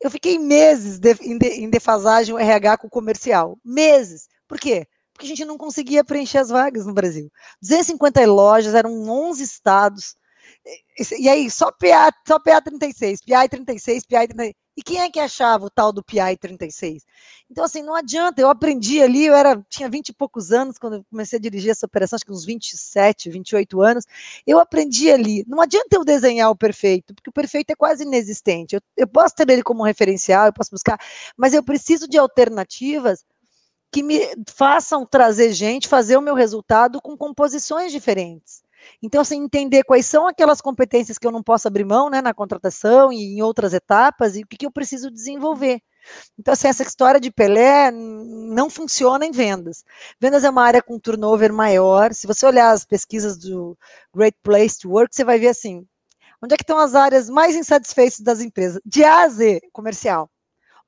Eu 0.00 0.10
fiquei 0.10 0.38
meses 0.38 0.98
de, 0.98 1.12
em, 1.22 1.38
de, 1.38 1.48
em 1.48 1.70
defasagem 1.70 2.34
o 2.34 2.38
RH 2.38 2.78
com 2.78 2.86
o 2.86 2.90
comercial. 2.90 3.58
Meses. 3.64 4.28
Por 4.46 4.58
quê? 4.58 4.86
Porque 5.12 5.26
a 5.26 5.28
gente 5.28 5.44
não 5.44 5.58
conseguia 5.58 6.04
preencher 6.04 6.38
as 6.38 6.48
vagas 6.48 6.86
no 6.86 6.94
Brasil. 6.94 7.30
250 7.60 8.24
lojas, 8.26 8.74
eram 8.74 9.08
11 9.08 9.42
estados. 9.42 10.16
E, 11.18 11.28
aí, 11.28 11.50
só 11.50 11.70
PA, 11.72 12.12
só 12.26 12.38
PA 12.38 12.60
36, 12.60 13.20
PI 13.22 13.48
36, 13.48 14.06
PI 14.06 14.28
36. 14.28 14.54
E 14.76 14.82
quem 14.82 15.00
é 15.00 15.10
que 15.10 15.18
achava 15.18 15.66
o 15.66 15.70
tal 15.70 15.92
do 15.92 16.04
PI 16.04 16.36
36? 16.36 17.04
Então, 17.50 17.64
assim, 17.64 17.82
não 17.82 17.96
adianta. 17.96 18.40
Eu 18.40 18.48
aprendi 18.48 19.02
ali, 19.02 19.26
eu 19.26 19.34
era, 19.34 19.60
tinha 19.68 19.88
20 19.88 20.10
e 20.10 20.12
poucos 20.12 20.52
anos 20.52 20.78
quando 20.78 20.94
eu 20.96 21.04
comecei 21.10 21.36
a 21.36 21.42
dirigir 21.42 21.70
essa 21.70 21.86
operação, 21.86 22.16
acho 22.16 22.24
que 22.24 22.30
uns 22.30 22.44
27, 22.44 23.28
28 23.28 23.80
anos. 23.80 24.04
Eu 24.46 24.60
aprendi 24.60 25.10
ali. 25.10 25.44
Não 25.48 25.60
adianta 25.60 25.88
eu 25.96 26.04
desenhar 26.04 26.50
o 26.50 26.56
perfeito, 26.56 27.12
porque 27.14 27.30
o 27.30 27.32
perfeito 27.32 27.70
é 27.70 27.74
quase 27.74 28.04
inexistente. 28.04 28.76
Eu, 28.76 28.80
eu 28.96 29.08
posso 29.08 29.34
ter 29.34 29.50
ele 29.50 29.64
como 29.64 29.82
referencial, 29.82 30.46
eu 30.46 30.52
posso 30.52 30.70
buscar, 30.70 30.96
mas 31.36 31.54
eu 31.54 31.62
preciso 31.62 32.06
de 32.06 32.18
alternativas 32.18 33.24
que 33.90 34.02
me 34.02 34.20
façam 34.48 35.04
trazer 35.06 35.52
gente, 35.52 35.88
fazer 35.88 36.16
o 36.16 36.22
meu 36.22 36.34
resultado 36.34 37.00
com 37.00 37.16
composições 37.16 37.90
diferentes. 37.90 38.62
Então, 39.02 39.20
assim, 39.20 39.42
entender 39.42 39.84
quais 39.84 40.06
são 40.06 40.26
aquelas 40.26 40.60
competências 40.60 41.18
que 41.18 41.26
eu 41.26 41.32
não 41.32 41.42
posso 41.42 41.68
abrir 41.68 41.84
mão 41.84 42.10
né, 42.10 42.20
na 42.20 42.34
contratação 42.34 43.12
e 43.12 43.36
em 43.36 43.42
outras 43.42 43.72
etapas 43.72 44.36
e 44.36 44.42
o 44.42 44.46
que, 44.46 44.56
que 44.56 44.66
eu 44.66 44.70
preciso 44.70 45.10
desenvolver. 45.10 45.80
Então, 46.38 46.52
assim, 46.52 46.68
essa 46.68 46.82
história 46.82 47.20
de 47.20 47.30
Pelé 47.30 47.90
não 47.90 48.70
funciona 48.70 49.26
em 49.26 49.30
vendas. 49.30 49.84
Vendas 50.20 50.44
é 50.44 50.50
uma 50.50 50.62
área 50.62 50.82
com 50.82 50.98
turnover 50.98 51.52
maior. 51.52 52.12
Se 52.14 52.26
você 52.26 52.46
olhar 52.46 52.70
as 52.70 52.84
pesquisas 52.84 53.36
do 53.38 53.76
Great 54.14 54.36
Place 54.42 54.78
to 54.78 54.90
Work, 54.90 55.14
você 55.14 55.24
vai 55.24 55.38
ver 55.38 55.48
assim, 55.48 55.86
onde 56.42 56.54
é 56.54 56.56
que 56.56 56.62
estão 56.62 56.78
as 56.78 56.94
áreas 56.94 57.28
mais 57.28 57.54
insatisfeitas 57.54 58.20
das 58.20 58.40
empresas? 58.40 58.80
De 58.84 59.04
A 59.04 59.22
a 59.22 59.28
Z, 59.28 59.60
comercial. 59.72 60.30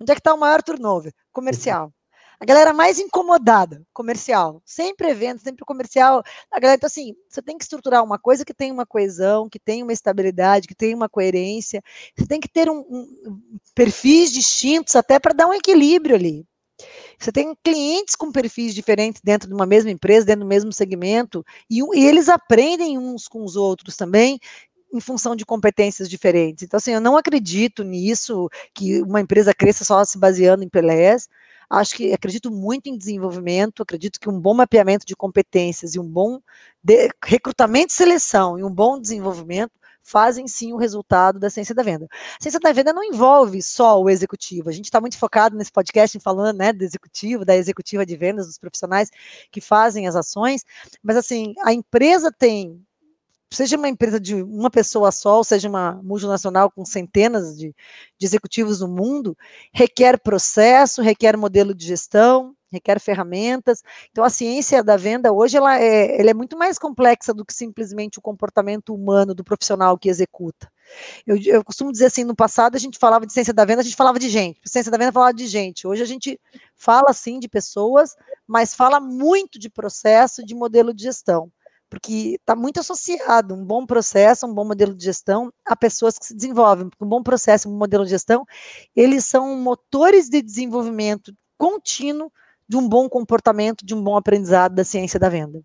Onde 0.00 0.12
é 0.12 0.14
que 0.14 0.20
está 0.20 0.32
o 0.34 0.38
maior 0.38 0.62
turnover? 0.62 1.12
Comercial. 1.32 1.92
A 2.40 2.46
galera 2.46 2.72
mais 2.72 2.98
incomodada, 2.98 3.86
comercial. 3.92 4.62
Sempre 4.64 5.10
evento, 5.10 5.42
sempre 5.42 5.62
comercial. 5.62 6.22
A 6.50 6.58
galera, 6.58 6.78
então, 6.78 6.86
assim, 6.86 7.14
você 7.28 7.42
tem 7.42 7.58
que 7.58 7.64
estruturar 7.64 8.02
uma 8.02 8.18
coisa 8.18 8.46
que 8.46 8.54
tem 8.54 8.72
uma 8.72 8.86
coesão, 8.86 9.46
que 9.46 9.58
tem 9.58 9.82
uma 9.82 9.92
estabilidade, 9.92 10.66
que 10.66 10.74
tem 10.74 10.94
uma 10.94 11.06
coerência. 11.06 11.82
Você 12.16 12.26
tem 12.26 12.40
que 12.40 12.48
ter 12.48 12.70
um, 12.70 12.78
um 12.78 13.40
perfis 13.74 14.32
distintos 14.32 14.96
até 14.96 15.18
para 15.18 15.34
dar 15.34 15.48
um 15.48 15.52
equilíbrio 15.52 16.16
ali. 16.16 16.46
Você 17.18 17.30
tem 17.30 17.54
clientes 17.62 18.16
com 18.16 18.32
perfis 18.32 18.74
diferentes 18.74 19.20
dentro 19.22 19.48
de 19.48 19.54
uma 19.54 19.66
mesma 19.66 19.90
empresa, 19.90 20.24
dentro 20.24 20.40
do 20.40 20.48
mesmo 20.48 20.72
segmento, 20.72 21.44
e, 21.68 21.80
e 21.80 22.06
eles 22.06 22.28
aprendem 22.28 22.98
uns 22.98 23.28
com 23.28 23.44
os 23.44 23.56
outros 23.56 23.96
também, 23.96 24.38
em 24.92 25.00
função 25.00 25.36
de 25.36 25.44
competências 25.44 26.08
diferentes. 26.08 26.64
Então, 26.64 26.78
assim, 26.78 26.92
eu 26.92 27.00
não 27.00 27.16
acredito 27.16 27.82
nisso, 27.84 28.48
que 28.74 29.02
uma 29.02 29.20
empresa 29.20 29.54
cresça 29.54 29.84
só 29.84 30.04
se 30.04 30.18
baseando 30.18 30.64
em 30.64 30.68
Pelés. 30.68 31.28
Acho 31.68 31.94
que 31.94 32.12
acredito 32.12 32.50
muito 32.50 32.88
em 32.88 32.98
desenvolvimento, 32.98 33.82
acredito 33.82 34.18
que 34.18 34.28
um 34.28 34.40
bom 34.40 34.54
mapeamento 34.54 35.06
de 35.06 35.14
competências 35.14 35.94
e 35.94 36.00
um 36.00 36.06
bom 36.06 36.40
recrutamento 37.24 37.92
e 37.92 37.96
seleção 37.96 38.58
e 38.58 38.64
um 38.64 38.70
bom 38.70 39.00
desenvolvimento 39.00 39.72
fazem 40.02 40.48
sim 40.48 40.72
o 40.72 40.76
resultado 40.76 41.38
da 41.38 41.48
ciência 41.48 41.74
da 41.74 41.82
venda. 41.82 42.08
A 42.10 42.42
ciência 42.42 42.58
da 42.58 42.72
venda 42.72 42.92
não 42.92 43.04
envolve 43.04 43.62
só 43.62 44.00
o 44.00 44.08
executivo. 44.10 44.68
A 44.68 44.72
gente 44.72 44.86
está 44.86 45.00
muito 45.00 45.16
focado 45.18 45.56
nesse 45.56 45.70
podcast 45.70 46.18
falando 46.18 46.56
né, 46.56 46.72
do 46.72 46.82
executivo, 46.82 47.44
da 47.44 47.56
executiva 47.56 48.04
de 48.04 48.16
vendas, 48.16 48.46
dos 48.46 48.58
profissionais 48.58 49.10
que 49.52 49.60
fazem 49.60 50.08
as 50.08 50.16
ações, 50.16 50.64
mas 51.02 51.16
assim, 51.16 51.54
a 51.64 51.72
empresa 51.72 52.32
tem 52.32 52.84
seja 53.52 53.76
uma 53.76 53.88
empresa 53.88 54.20
de 54.20 54.34
uma 54.42 54.70
pessoa 54.70 55.10
só, 55.10 55.38
ou 55.38 55.44
seja 55.44 55.68
uma 55.68 56.00
multinacional 56.02 56.70
com 56.70 56.84
centenas 56.84 57.56
de, 57.56 57.74
de, 58.18 58.26
executivos 58.26 58.80
no 58.80 58.88
mundo, 58.88 59.36
requer 59.72 60.20
processo, 60.20 61.02
requer 61.02 61.36
modelo 61.36 61.74
de 61.74 61.86
gestão, 61.86 62.54
requer 62.70 63.00
ferramentas. 63.00 63.82
Então, 64.10 64.22
a 64.22 64.30
ciência 64.30 64.82
da 64.82 64.96
venda 64.96 65.32
hoje 65.32 65.56
ela 65.56 65.78
é, 65.78 66.20
ela 66.20 66.30
é 66.30 66.34
muito 66.34 66.56
mais 66.56 66.78
complexa 66.78 67.34
do 67.34 67.44
que 67.44 67.52
simplesmente 67.52 68.18
o 68.18 68.22
comportamento 68.22 68.94
humano 68.94 69.34
do 69.34 69.44
profissional 69.44 69.98
que 69.98 70.08
executa. 70.08 70.70
Eu, 71.26 71.36
eu, 71.44 71.64
costumo 71.64 71.92
dizer 71.92 72.06
assim, 72.06 72.24
no 72.24 72.34
passado 72.34 72.76
a 72.76 72.78
gente 72.78 72.98
falava 72.98 73.26
de 73.26 73.32
ciência 73.32 73.54
da 73.54 73.64
venda, 73.64 73.80
a 73.80 73.84
gente 73.84 73.96
falava 73.96 74.18
de 74.18 74.28
gente. 74.28 74.60
Ciência 74.64 74.90
da 74.90 74.98
venda 74.98 75.12
falava 75.12 75.34
de 75.34 75.46
gente. 75.46 75.86
Hoje 75.86 76.02
a 76.02 76.06
gente 76.06 76.40
fala 76.74 77.12
sim 77.12 77.38
de 77.38 77.48
pessoas, 77.48 78.16
mas 78.46 78.74
fala 78.74 79.00
muito 79.00 79.58
de 79.58 79.68
processo, 79.68 80.44
de 80.44 80.54
modelo 80.54 80.94
de 80.94 81.04
gestão. 81.04 81.50
Porque 81.90 82.36
está 82.40 82.54
muito 82.54 82.78
associado 82.78 83.54
um 83.54 83.64
bom 83.64 83.84
processo, 83.84 84.46
um 84.46 84.54
bom 84.54 84.64
modelo 84.64 84.94
de 84.94 85.04
gestão 85.04 85.52
a 85.66 85.74
pessoas 85.74 86.16
que 86.16 86.24
se 86.24 86.34
desenvolvem. 86.34 86.88
Porque 86.88 87.04
um 87.04 87.08
bom 87.08 87.22
processo, 87.22 87.68
um 87.68 87.76
modelo 87.76 88.04
de 88.04 88.10
gestão, 88.10 88.46
eles 88.94 89.24
são 89.24 89.56
motores 89.56 90.28
de 90.28 90.40
desenvolvimento 90.40 91.34
contínuo 91.58 92.30
de 92.68 92.76
um 92.76 92.88
bom 92.88 93.08
comportamento, 93.08 93.84
de 93.84 93.94
um 93.94 94.02
bom 94.02 94.16
aprendizado 94.16 94.74
da 94.76 94.84
ciência 94.84 95.18
da 95.18 95.28
venda. 95.28 95.60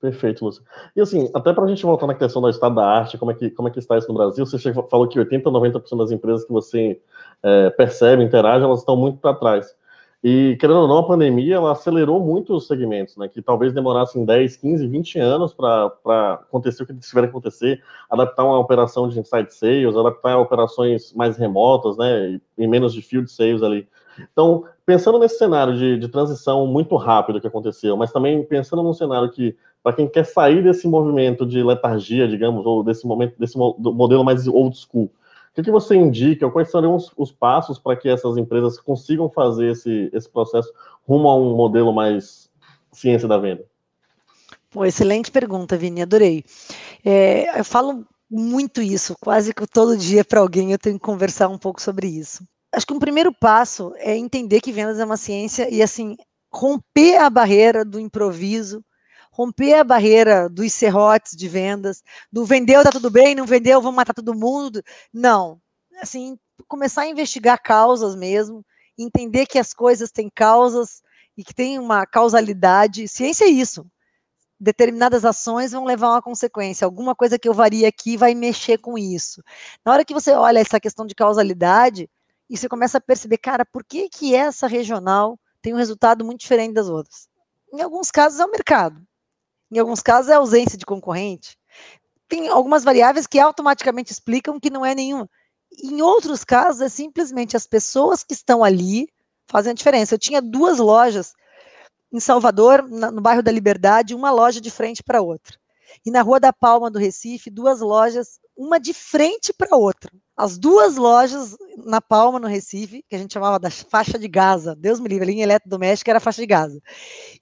Perfeito, 0.00 0.44
Lúcia. 0.44 0.62
E 0.94 1.00
assim, 1.00 1.28
até 1.34 1.52
para 1.52 1.64
a 1.64 1.68
gente 1.68 1.82
voltar 1.82 2.06
na 2.06 2.14
questão 2.14 2.40
do 2.40 2.48
estado 2.48 2.76
da 2.76 2.86
arte, 2.86 3.18
como 3.18 3.32
é 3.32 3.34
que, 3.34 3.50
como 3.50 3.68
é 3.68 3.70
que 3.70 3.80
está 3.80 3.98
isso 3.98 4.08
no 4.08 4.14
Brasil, 4.14 4.46
você 4.46 4.72
falou 4.72 5.08
que 5.08 5.18
80%, 5.18 5.42
90% 5.42 5.98
das 5.98 6.12
empresas 6.12 6.44
que 6.44 6.52
você 6.52 7.00
é, 7.42 7.70
percebe, 7.70 8.22
interage, 8.22 8.64
elas 8.64 8.78
estão 8.78 8.96
muito 8.96 9.18
para 9.18 9.34
trás. 9.34 9.76
E, 10.22 10.56
querendo 10.58 10.80
ou 10.80 10.88
não, 10.88 10.98
a 10.98 11.06
pandemia 11.06 11.56
ela 11.56 11.70
acelerou 11.70 12.18
muito 12.18 12.54
os 12.54 12.66
segmentos, 12.66 13.16
né? 13.16 13.28
Que 13.28 13.40
talvez 13.40 13.72
demorassem 13.72 14.24
10, 14.24 14.56
15, 14.56 14.86
20 14.88 15.18
anos 15.20 15.54
para 15.54 15.92
acontecer 16.34 16.82
o 16.82 16.86
que 16.86 16.94
tiver 16.94 17.22
que 17.22 17.28
acontecer, 17.28 17.82
adaptar 18.10 18.44
uma 18.44 18.58
operação 18.58 19.08
de 19.08 19.18
inside 19.18 19.54
sales, 19.54 19.96
adaptar 19.96 20.36
operações 20.38 21.12
mais 21.14 21.36
remotas, 21.36 21.96
né? 21.96 22.40
E 22.56 22.66
menos 22.66 22.92
de 22.92 23.00
field 23.00 23.30
sales 23.30 23.62
ali. 23.62 23.88
Então, 24.32 24.64
pensando 24.84 25.20
nesse 25.20 25.38
cenário 25.38 25.76
de, 25.76 25.96
de 25.98 26.08
transição 26.08 26.66
muito 26.66 26.96
rápido 26.96 27.40
que 27.40 27.46
aconteceu, 27.46 27.96
mas 27.96 28.10
também 28.10 28.44
pensando 28.44 28.82
num 28.82 28.92
cenário 28.92 29.30
que, 29.30 29.56
para 29.84 29.92
quem 29.92 30.08
quer 30.08 30.24
sair 30.24 30.62
desse 30.64 30.88
movimento 30.88 31.46
de 31.46 31.62
letargia, 31.62 32.26
digamos, 32.26 32.66
ou 32.66 32.82
desse 32.82 33.06
momento, 33.06 33.38
desse 33.38 33.56
modelo 33.56 34.24
mais 34.24 34.48
old 34.48 34.76
school, 34.76 35.10
que, 35.62 35.70
que 35.70 35.70
você 35.70 35.94
indica, 35.94 36.50
quais 36.50 36.70
seriam 36.70 36.94
os, 36.94 37.12
os 37.16 37.32
passos 37.32 37.78
para 37.78 37.96
que 37.96 38.08
essas 38.08 38.36
empresas 38.36 38.80
consigam 38.80 39.28
fazer 39.28 39.72
esse, 39.72 40.10
esse 40.12 40.28
processo 40.28 40.72
rumo 41.06 41.28
a 41.28 41.36
um 41.36 41.54
modelo 41.54 41.92
mais 41.92 42.50
ciência 42.92 43.28
da 43.28 43.38
venda? 43.38 43.64
Pô, 44.70 44.84
excelente 44.84 45.30
pergunta, 45.30 45.76
Vini, 45.76 46.02
adorei. 46.02 46.44
É, 47.04 47.58
eu 47.58 47.64
falo 47.64 48.06
muito 48.30 48.82
isso, 48.82 49.14
quase 49.20 49.54
que 49.54 49.66
todo 49.66 49.96
dia 49.96 50.24
para 50.24 50.40
alguém 50.40 50.72
eu 50.72 50.78
tenho 50.78 50.98
que 50.98 51.04
conversar 51.04 51.48
um 51.48 51.58
pouco 51.58 51.80
sobre 51.80 52.06
isso 52.06 52.44
acho 52.72 52.86
que 52.86 52.92
um 52.92 52.98
primeiro 52.98 53.32
passo 53.32 53.92
é 53.96 54.16
entender 54.16 54.60
que 54.60 54.72
vendas 54.72 54.98
é 54.98 55.04
uma 55.04 55.16
ciência 55.16 55.72
e 55.72 55.82
assim 55.82 56.16
romper 56.52 57.16
a 57.16 57.30
barreira 57.30 57.84
do 57.84 58.00
improviso, 58.00 58.82
romper 59.38 59.74
a 59.74 59.84
barreira 59.84 60.48
dos 60.48 60.72
serrotes 60.74 61.36
de 61.36 61.48
vendas, 61.48 62.02
do 62.32 62.44
vendeu 62.44 62.82
tá 62.82 62.90
tudo 62.90 63.08
bem, 63.08 63.36
não 63.36 63.46
vendeu, 63.46 63.80
vamos 63.80 63.94
matar 63.94 64.12
todo 64.12 64.34
mundo. 64.34 64.82
Não, 65.12 65.60
assim, 66.02 66.36
começar 66.66 67.02
a 67.02 67.06
investigar 67.06 67.62
causas 67.62 68.16
mesmo, 68.16 68.64
entender 68.98 69.46
que 69.46 69.58
as 69.58 69.72
coisas 69.72 70.10
têm 70.10 70.28
causas 70.28 71.02
e 71.36 71.44
que 71.44 71.54
tem 71.54 71.78
uma 71.78 72.04
causalidade. 72.04 73.06
Ciência 73.06 73.44
é 73.44 73.48
isso. 73.48 73.86
Determinadas 74.58 75.24
ações 75.24 75.70
vão 75.70 75.84
levar 75.84 76.08
a 76.08 76.10
uma 76.14 76.22
consequência. 76.22 76.84
Alguma 76.84 77.14
coisa 77.14 77.38
que 77.38 77.48
eu 77.48 77.54
varia 77.54 77.86
aqui 77.86 78.16
vai 78.16 78.34
mexer 78.34 78.78
com 78.78 78.98
isso. 78.98 79.40
Na 79.84 79.92
hora 79.92 80.04
que 80.04 80.12
você 80.12 80.32
olha 80.32 80.58
essa 80.58 80.80
questão 80.80 81.06
de 81.06 81.14
causalidade, 81.14 82.10
e 82.50 82.56
você 82.56 82.68
começa 82.68 82.98
a 82.98 83.00
perceber, 83.00 83.38
cara, 83.38 83.64
por 83.64 83.84
que, 83.84 84.08
que 84.08 84.34
essa 84.34 84.66
regional 84.66 85.38
tem 85.62 85.74
um 85.74 85.76
resultado 85.76 86.24
muito 86.24 86.40
diferente 86.40 86.72
das 86.74 86.88
outras? 86.88 87.28
Em 87.72 87.82
alguns 87.82 88.10
casos 88.10 88.40
é 88.40 88.44
o 88.44 88.50
mercado, 88.50 89.00
em 89.70 89.78
alguns 89.78 90.00
casos 90.00 90.30
é 90.30 90.34
ausência 90.34 90.78
de 90.78 90.86
concorrente. 90.86 91.56
Tem 92.28 92.48
algumas 92.48 92.84
variáveis 92.84 93.26
que 93.26 93.38
automaticamente 93.38 94.12
explicam 94.12 94.60
que 94.60 94.70
não 94.70 94.84
é 94.84 94.94
nenhuma. 94.94 95.28
Em 95.82 96.00
outros 96.02 96.44
casos, 96.44 96.80
é 96.80 96.88
simplesmente 96.88 97.56
as 97.56 97.66
pessoas 97.66 98.22
que 98.22 98.34
estão 98.34 98.64
ali 98.64 99.08
fazem 99.46 99.72
a 99.72 99.74
diferença. 99.74 100.14
Eu 100.14 100.18
tinha 100.18 100.40
duas 100.42 100.78
lojas 100.78 101.34
em 102.12 102.20
Salvador, 102.20 102.82
no 102.88 103.20
bairro 103.20 103.42
da 103.42 103.52
Liberdade, 103.52 104.14
uma 104.14 104.30
loja 104.30 104.60
de 104.60 104.70
frente 104.70 105.02
para 105.02 105.20
outra. 105.20 105.58
E 106.04 106.10
na 106.10 106.22
Rua 106.22 106.40
da 106.40 106.52
Palma 106.52 106.90
do 106.90 106.98
Recife, 106.98 107.50
duas 107.50 107.80
lojas, 107.80 108.38
uma 108.56 108.78
de 108.78 108.92
frente 108.92 109.52
para 109.52 109.76
outra. 109.76 110.10
As 110.36 110.56
duas 110.56 110.96
lojas 110.96 111.56
na 111.84 112.00
Palma, 112.00 112.38
no 112.38 112.46
Recife, 112.46 113.04
que 113.08 113.16
a 113.16 113.18
gente 113.18 113.32
chamava 113.32 113.58
da 113.58 113.70
faixa 113.70 114.18
de 114.18 114.28
Gaza, 114.28 114.76
Deus 114.76 115.00
me 115.00 115.08
livre, 115.08 115.24
ali 115.24 115.38
em 115.38 115.42
eletrodoméstico 115.42 116.10
era 116.10 116.18
a 116.18 116.20
faixa 116.20 116.40
de 116.40 116.46
Gaza. 116.46 116.80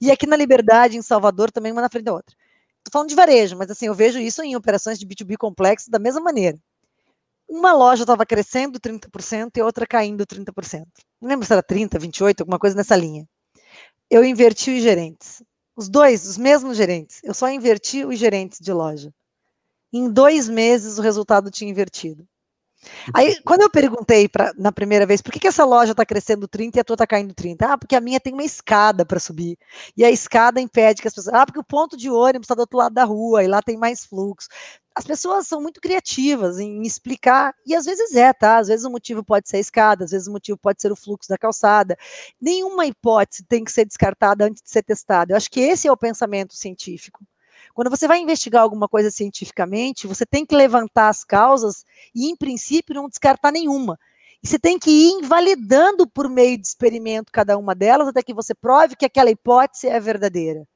E 0.01 0.11
aqui 0.11 0.27
na 0.27 0.37
Liberdade, 0.37 0.97
em 0.97 1.03
Salvador, 1.03 1.51
também 1.51 1.73
uma 1.73 1.83
na 1.83 1.89
frente 1.89 2.05
da 2.05 2.15
outra. 2.15 2.35
Estou 2.79 2.93
falando 2.93 3.09
de 3.09 3.15
varejo, 3.15 3.57
mas 3.57 3.71
assim, 3.71 3.87
eu 3.87 3.95
vejo 3.95 4.19
isso 4.19 4.43
em 4.43 4.55
operações 4.55 4.99
de 4.99 5.07
B2B 5.07 5.37
complexo 5.37 5.91
da 5.91 5.99
mesma 5.99 6.21
maneira. 6.21 6.59
Uma 7.49 7.73
loja 7.73 8.03
estava 8.03 8.25
crescendo 8.25 8.81
30% 8.81 9.57
e 9.57 9.63
outra 9.63 9.87
caindo 9.87 10.27
30%. 10.27 10.85
Não 11.21 11.29
lembro 11.29 11.47
se 11.47 11.53
era 11.53 11.63
30, 11.63 11.99
28, 11.99 12.41
alguma 12.41 12.59
coisa 12.59 12.77
nessa 12.77 12.97
linha. 12.97 13.27
Eu 14.11 14.25
inverti 14.25 14.77
os 14.77 14.83
gerentes. 14.83 15.43
Os 15.77 15.89
dois, 15.89 16.27
os 16.27 16.39
mesmos 16.39 16.77
gerentes. 16.77 17.21
Eu 17.23 17.35
só 17.35 17.49
inverti 17.51 18.05
os 18.05 18.19
gerentes 18.19 18.59
de 18.61 18.73
loja. 18.73 19.13
Em 19.93 20.11
dois 20.11 20.49
meses, 20.49 20.99
o 20.99 21.03
resultado 21.03 21.51
tinha 21.51 21.71
invertido. 21.71 22.27
Aí, 23.15 23.41
quando 23.43 23.63
eu 23.63 23.71
perguntei 23.71 24.29
pra, 24.29 24.53
na 24.57 24.71
primeira 24.71 25.07
vez, 25.07 25.21
por 25.21 25.33
que, 25.33 25.41
que 25.41 25.49
essa 25.49 25.65
loja 25.65 25.93
está 25.93 26.05
crescendo 26.05 26.47
30 26.47 26.79
e 26.79 26.81
a 26.81 26.85
tua 26.85 26.95
está 26.95 27.07
caindo 27.07 27.35
30? 27.35 27.73
Ah, 27.73 27.79
porque 27.79 27.97
a 27.97 28.01
minha 28.01 28.21
tem 28.21 28.33
uma 28.33 28.45
escada 28.45 29.05
para 29.05 29.19
subir. 29.19 29.59
E 29.97 30.05
a 30.05 30.11
escada 30.11 30.61
impede 30.61 31.03
que 31.03 31.09
as 31.09 31.15
pessoas. 31.15 31.35
Ah, 31.35 31.47
porque 31.47 31.61
o 31.61 31.65
ponto 31.65 31.97
de 31.97 32.11
ônibus 32.11 32.45
está 32.45 32.55
do 32.55 32.61
outro 32.61 32.79
lado 32.79 32.95
da 32.95 33.05
rua 33.05 33.43
e 33.43 33.49
lá 33.49 33.63
tem 33.63 33.77
mais 33.77 34.05
fluxo. 34.05 34.49
As 34.97 35.05
pessoas 35.05 35.47
são 35.47 35.61
muito 35.61 35.79
criativas 35.79 36.59
em 36.59 36.81
explicar, 36.81 37.55
e 37.67 37.75
às 37.75 37.85
vezes 37.85 38.17
é, 38.17 38.33
tá? 38.33 38.57
Às 38.57 38.69
vezes 38.69 38.87
o 38.87 38.91
motivo 38.91 39.23
pode 39.23 39.47
ser 39.47 39.59
a 39.59 39.61
escada, 39.61 40.05
às 40.07 40.11
vezes 40.11 40.27
o 40.27 40.33
motivo 40.33 40.57
pode 40.57 40.81
ser 40.81 40.91
o 40.91 40.97
fluxo 40.97 41.29
da 41.29 41.37
calçada. 41.37 41.99
Nenhuma 42.41 42.87
hipótese 42.87 43.45
tem 43.45 43.63
que 43.63 43.71
ser 43.71 43.85
descartada 43.85 44.47
antes 44.47 44.63
de 44.63 44.71
ser 44.71 44.83
testada. 44.83 45.35
Eu 45.35 45.37
acho 45.37 45.51
que 45.51 45.61
esse 45.61 45.87
é 45.87 45.93
o 45.93 45.99
pensamento 45.99 46.55
científico. 46.55 47.23
Quando 47.75 47.91
você 47.91 48.09
vai 48.09 48.21
investigar 48.21 48.63
alguma 48.63 48.89
coisa 48.89 49.11
cientificamente, 49.11 50.07
você 50.07 50.25
tem 50.25 50.47
que 50.47 50.57
levantar 50.57 51.11
as 51.11 51.23
causas 51.25 51.85
e, 52.15 52.31
em 52.31 52.35
princípio, 52.35 52.95
não 52.95 53.07
descartar 53.07 53.53
nenhuma. 53.53 53.99
E 54.43 54.49
você 54.49 54.59
tem 54.59 54.79
que 54.79 54.91
ir 54.91 55.11
invalidando 55.11 56.09
por 56.09 56.27
meio 56.27 56.57
de 56.57 56.67
experimento 56.67 57.31
cada 57.31 57.59
uma 57.59 57.75
delas 57.75 58.09
até 58.09 58.23
que 58.23 58.33
você 58.33 58.55
prove 58.55 58.97
que 58.97 59.05
aquela 59.05 59.31
hipótese 59.31 59.89
é 59.89 60.01
verdadeira. 60.01 60.67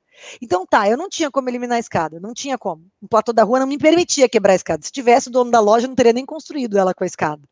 Então 0.41 0.67
tá, 0.67 0.89
eu 0.89 0.97
não 0.97 1.09
tinha 1.09 1.31
como 1.31 1.49
eliminar 1.49 1.77
a 1.77 1.81
escada, 1.81 2.21
não 2.21 2.35
tinha 2.35 2.59
como. 2.59 2.87
O 3.01 3.09
platô 3.09 3.33
da 3.33 3.43
rua 3.43 3.61
não 3.61 3.67
me 3.67 3.79
permitia 3.79 4.29
quebrar 4.29 4.53
a 4.53 4.57
escada. 4.57 4.83
Se 4.83 4.93
tivesse 4.93 5.29
o 5.29 5.31
dono 5.31 5.51
da 5.51 5.61
loja, 5.61 5.89
não 5.89 5.95
teria 5.95 6.13
nem 6.13 6.27
construído 6.27 6.79
ela 6.79 6.95
com 6.95 7.05
a 7.05 7.07
escada. 7.07 7.43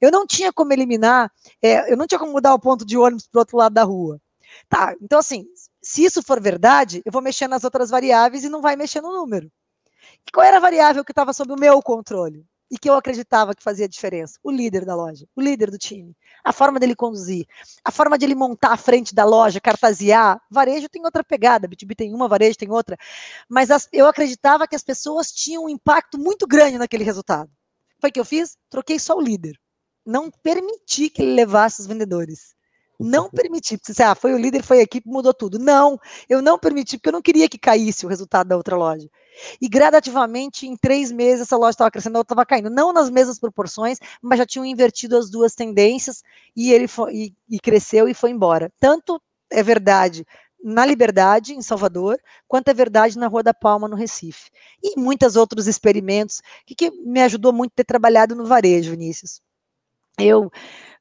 Eu 0.00 0.10
não 0.10 0.26
tinha 0.26 0.52
como 0.52 0.72
eliminar, 0.72 1.32
é, 1.60 1.92
eu 1.92 1.96
não 1.96 2.06
tinha 2.06 2.18
como 2.18 2.32
mudar 2.32 2.54
o 2.54 2.58
ponto 2.58 2.84
de 2.84 2.96
ônibus 2.96 3.26
para 3.26 3.38
o 3.38 3.40
outro 3.40 3.56
lado 3.56 3.72
da 3.72 3.82
rua. 3.82 4.20
Tá, 4.68 4.94
então 5.02 5.18
assim, 5.18 5.46
se 5.82 6.04
isso 6.04 6.22
for 6.22 6.40
verdade, 6.40 7.02
eu 7.04 7.12
vou 7.12 7.22
mexer 7.22 7.48
nas 7.48 7.64
outras 7.64 7.90
variáveis 7.90 8.44
e 8.44 8.48
não 8.48 8.60
vai 8.60 8.76
mexer 8.76 9.00
no 9.00 9.12
número. 9.12 9.50
E 10.26 10.30
qual 10.32 10.46
era 10.46 10.58
a 10.58 10.60
variável 10.60 11.04
que 11.04 11.12
estava 11.12 11.32
sob 11.32 11.52
o 11.52 11.58
meu 11.58 11.82
controle? 11.82 12.44
E 12.70 12.78
que 12.78 12.88
eu 12.88 12.94
acreditava 12.94 13.54
que 13.54 13.62
fazia 13.62 13.88
diferença? 13.88 14.38
O 14.42 14.50
líder 14.50 14.84
da 14.84 14.94
loja, 14.94 15.26
o 15.34 15.40
líder 15.40 15.70
do 15.70 15.78
time, 15.78 16.14
a 16.44 16.52
forma 16.52 16.78
dele 16.78 16.94
conduzir, 16.94 17.46
a 17.82 17.90
forma 17.90 18.18
de 18.18 18.26
ele 18.26 18.34
montar 18.34 18.72
a 18.72 18.76
frente 18.76 19.14
da 19.14 19.24
loja, 19.24 19.60
cartasear. 19.60 20.38
Varejo 20.50 20.88
tem 20.88 21.02
outra 21.04 21.24
pegada, 21.24 21.66
B2B 21.66 21.94
tem 21.96 22.14
uma, 22.14 22.28
varejo 22.28 22.58
tem 22.58 22.70
outra. 22.70 22.96
Mas 23.48 23.70
as, 23.70 23.88
eu 23.90 24.06
acreditava 24.06 24.68
que 24.68 24.76
as 24.76 24.82
pessoas 24.82 25.32
tinham 25.32 25.64
um 25.64 25.68
impacto 25.68 26.18
muito 26.18 26.46
grande 26.46 26.76
naquele 26.76 27.04
resultado. 27.04 27.50
Foi 28.00 28.10
o 28.10 28.12
que 28.12 28.20
eu 28.20 28.24
fiz? 28.24 28.56
Troquei 28.68 28.98
só 28.98 29.16
o 29.16 29.20
líder. 29.20 29.58
Não 30.04 30.30
permiti 30.30 31.08
que 31.08 31.22
ele 31.22 31.34
levasse 31.34 31.80
os 31.80 31.86
vendedores. 31.86 32.54
Não 32.98 33.30
permiti, 33.30 33.76
porque 33.76 33.94
você, 33.94 34.02
ah, 34.02 34.14
foi 34.14 34.34
o 34.34 34.38
líder, 34.38 34.62
foi 34.62 34.80
a 34.80 34.82
equipe, 34.82 35.08
mudou 35.08 35.32
tudo. 35.32 35.58
Não, 35.58 35.98
eu 36.28 36.42
não 36.42 36.58
permiti, 36.58 36.96
porque 36.96 37.08
eu 37.08 37.12
não 37.12 37.22
queria 37.22 37.48
que 37.48 37.58
caísse 37.58 38.04
o 38.04 38.08
resultado 38.08 38.48
da 38.48 38.56
outra 38.56 38.76
loja. 38.76 39.08
E 39.60 39.68
gradativamente, 39.68 40.66
em 40.66 40.76
três 40.76 41.12
meses, 41.12 41.42
essa 41.42 41.56
loja 41.56 41.70
estava 41.70 41.90
crescendo, 41.90 42.16
a 42.16 42.18
outra 42.20 42.34
estava 42.34 42.46
caindo. 42.46 42.70
Não 42.70 42.92
nas 42.92 43.08
mesmas 43.08 43.38
proporções, 43.38 43.98
mas 44.20 44.38
já 44.38 44.46
tinham 44.46 44.64
invertido 44.64 45.16
as 45.16 45.30
duas 45.30 45.54
tendências 45.54 46.22
e 46.56 46.72
ele 46.72 46.88
foi, 46.88 47.14
e, 47.14 47.34
e 47.48 47.60
cresceu 47.60 48.08
e 48.08 48.14
foi 48.14 48.30
embora. 48.30 48.72
Tanto 48.80 49.20
é 49.50 49.62
verdade 49.62 50.26
na 50.62 50.84
Liberdade, 50.84 51.54
em 51.54 51.62
Salvador, 51.62 52.20
quanto 52.46 52.68
é 52.68 52.74
verdade 52.74 53.16
na 53.18 53.28
Rua 53.28 53.42
da 53.42 53.54
Palma, 53.54 53.88
no 53.88 53.96
Recife. 53.96 54.50
E 54.82 54.98
muitos 54.98 55.36
outros 55.36 55.66
experimentos, 55.66 56.42
que, 56.66 56.74
que 56.74 56.90
me 56.90 57.22
ajudou 57.22 57.52
muito 57.52 57.72
a 57.72 57.76
ter 57.76 57.84
trabalhado 57.84 58.34
no 58.34 58.44
varejo, 58.44 58.90
Vinícius. 58.90 59.40
Eu 60.18 60.50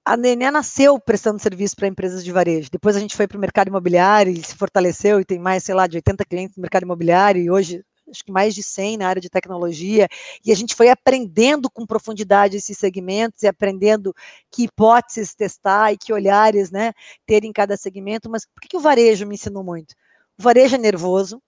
a 0.08 0.16
Nené 0.16 0.50
nasceu 0.50 0.98
prestando 0.98 1.38
serviço 1.38 1.76
para 1.76 1.88
empresas 1.88 2.24
de 2.24 2.32
varejo. 2.32 2.70
Depois 2.72 2.96
a 2.96 3.00
gente 3.00 3.16
foi 3.16 3.28
para 3.28 3.38
o 3.38 3.42
mercado 3.42 3.68
imobiliário 3.68 4.32
e 4.32 4.42
se 4.42 4.56
fortaleceu 4.56 5.20
e 5.20 5.26
tem 5.26 5.38
mais, 5.38 5.66
sei 5.66 5.76
lá, 5.76 5.86
de 5.86 5.98
80 5.98 6.24
clientes 6.24 6.56
no 6.56 6.62
mercado 6.62 6.84
imobiliário 6.84 7.42
e 7.42 7.52
hoje 7.52 7.84
acho 8.10 8.24
que 8.24 8.32
mais 8.32 8.56
de 8.56 8.64
100 8.64 8.98
na 8.98 9.10
área 9.10 9.22
de 9.22 9.30
tecnologia, 9.30 10.08
e 10.46 10.50
a 10.50 10.56
gente 10.56 10.74
foi 10.74 10.88
aprendendo 10.88 11.70
com 11.70 11.86
profundidade 11.86 12.56
esses 12.56 12.78
segmentos 12.78 13.44
e 13.44 13.48
aprendendo 13.48 14.16
que 14.50 14.64
hipóteses 14.64 15.36
testar 15.36 15.92
e 15.92 15.98
que 15.98 16.14
olhares, 16.14 16.72
né, 16.72 16.94
ter 17.26 17.44
em 17.44 17.52
cada 17.52 17.76
segmento, 17.76 18.30
mas 18.30 18.46
por 18.46 18.62
que, 18.62 18.70
que 18.70 18.78
o 18.78 18.80
varejo 18.80 19.28
me 19.28 19.36
ensinou 19.36 19.62
muito? 19.62 19.94
O 20.40 20.44
varejo 20.44 20.76
é 20.76 20.78
nervoso, 20.78 21.42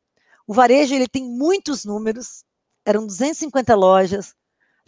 o 0.45 0.53
varejo 0.53 0.93
ele 0.93 1.07
tem 1.07 1.23
muitos 1.23 1.85
números, 1.85 2.43
eram 2.85 3.07
250 3.07 3.73
lojas, 3.73 4.35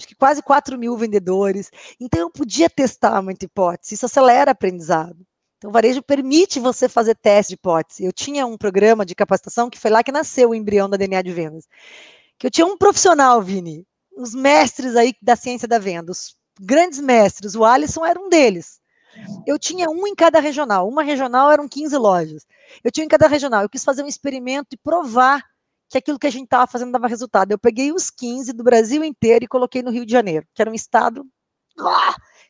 acho 0.02 0.08
que 0.08 0.16
quase 0.16 0.42
4 0.42 0.78
mil 0.78 0.98
vendedores. 0.98 1.70
Então, 2.00 2.20
eu 2.20 2.30
podia 2.30 2.70
testar 2.70 3.22
muita 3.22 3.46
hipótese, 3.46 3.96
isso 3.96 4.06
acelera 4.06 4.52
aprendizado. 4.52 5.18
Então, 5.58 5.70
o 5.70 5.74
varejo 5.74 6.02
permite 6.02 6.60
você 6.60 6.90
fazer 6.90 7.16
teste 7.16 7.50
de 7.50 7.54
hipótese. 7.54 8.04
Eu 8.04 8.12
tinha 8.12 8.48
um 8.48 8.58
programa 8.58 9.06
de 9.06 9.14
capacitação 9.14 9.70
que 9.70 9.80
foi 9.80 9.92
lá 9.92 10.04
que 10.04 10.12
nasceu 10.12 10.50
o 10.50 10.56
embrião 10.56 10.90
da 10.90 10.98
DNA 10.98 11.22
de 11.22 11.32
vendas. 11.32 11.68
Que 12.40 12.48
eu 12.48 12.52
tinha 12.52 12.66
um 12.66 12.76
profissional, 12.76 13.40
Vini, 13.44 13.86
os 14.18 14.34
mestres 14.34 14.96
aí 14.96 15.14
da 15.22 15.36
ciência 15.36 15.68
da 15.68 15.78
venda, 15.78 16.12
os 16.12 16.36
grandes 16.60 17.00
mestres, 17.00 17.54
o 17.56 17.64
Alisson 17.64 18.04
era 18.04 18.20
um 18.20 18.28
deles. 18.28 18.82
Eu 19.46 19.60
tinha 19.60 19.90
um 19.90 20.08
em 20.08 20.16
cada 20.16 20.40
regional. 20.40 20.88
Uma 20.88 21.04
regional 21.04 21.52
eram 21.52 21.68
15 21.68 21.96
lojas. 21.98 22.46
Eu 22.84 22.92
tinha 22.92 23.06
em 23.06 23.10
cada 23.10 23.28
regional. 23.28 23.62
Eu 23.62 23.70
quis 23.70 23.84
fazer 23.84 24.04
um 24.04 24.08
experimento 24.08 24.70
e 24.74 24.78
provar 24.78 25.44
que 25.92 25.98
aquilo 25.98 26.18
que 26.18 26.28
a 26.28 26.32
gente 26.32 26.46
estava 26.46 26.66
fazendo 26.66 26.92
dava 26.92 27.08
resultado. 27.08 27.52
Eu 27.52 27.60
peguei 27.60 27.92
os 27.92 28.10
15 28.10 28.54
do 28.54 28.64
Brasil 28.64 29.04
inteiro 29.04 29.46
e 29.46 29.48
coloquei 29.48 29.84
no 29.84 29.92
Rio 29.92 30.06
de 30.06 30.12
Janeiro, 30.12 30.48
que 30.56 30.62
era 30.62 30.72
um 30.72 30.74
estado 30.74 31.26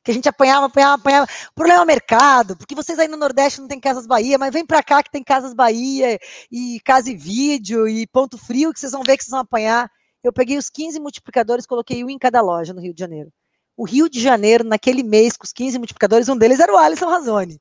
que 0.04 0.12
a 0.12 0.14
gente 0.14 0.30
apanhava, 0.30 0.68
apanhava, 0.68 0.96
apanhava. 0.96 1.28
O 1.52 1.56
problema 1.56 1.82
é 1.82 1.84
o 1.84 1.88
mercado, 1.88 2.56
porque 2.56 2.76
vocês 2.76 2.98
aí 3.00 3.08
no 3.08 3.18
Nordeste 3.18 3.60
não 3.60 3.68
tem 3.68 3.80
Casas 3.80 4.08
Bahia, 4.08 4.38
mas 4.38 4.54
vem 4.54 4.66
para 4.66 4.84
cá 4.84 5.02
que 5.04 5.12
tem 5.12 5.24
Casas 5.24 5.54
Bahia 5.54 6.20
e 6.52 6.80
Casa 6.84 7.12
e 7.12 7.16
Vídeo 7.16 7.88
e 7.88 8.08
Ponto 8.08 8.38
Frio, 8.38 8.74
que 8.74 8.80
vocês 8.80 8.92
vão 8.92 9.04
ver 9.04 9.18
que 9.18 9.24
vocês 9.24 9.32
vão 9.32 9.42
apanhar. 9.42 9.90
Eu 10.24 10.32
peguei 10.32 10.58
os 10.58 10.70
15 10.70 11.00
multiplicadores, 11.00 11.66
coloquei 11.66 12.04
um 12.04 12.10
em 12.10 12.20
cada 12.20 12.42
loja 12.42 12.74
no 12.74 12.82
Rio 12.82 12.94
de 12.94 13.00
Janeiro. 13.00 13.32
O 13.76 13.86
Rio 13.86 14.10
de 14.10 14.22
Janeiro, 14.22 14.64
naquele 14.64 15.02
mês, 15.02 15.36
com 15.36 15.46
os 15.46 15.54
15 15.54 15.78
multiplicadores, 15.80 16.30
um 16.30 16.38
deles 16.38 16.60
era 16.60 16.72
o 16.72 16.78
Alisson 16.78 17.08
Razoni 17.08 17.60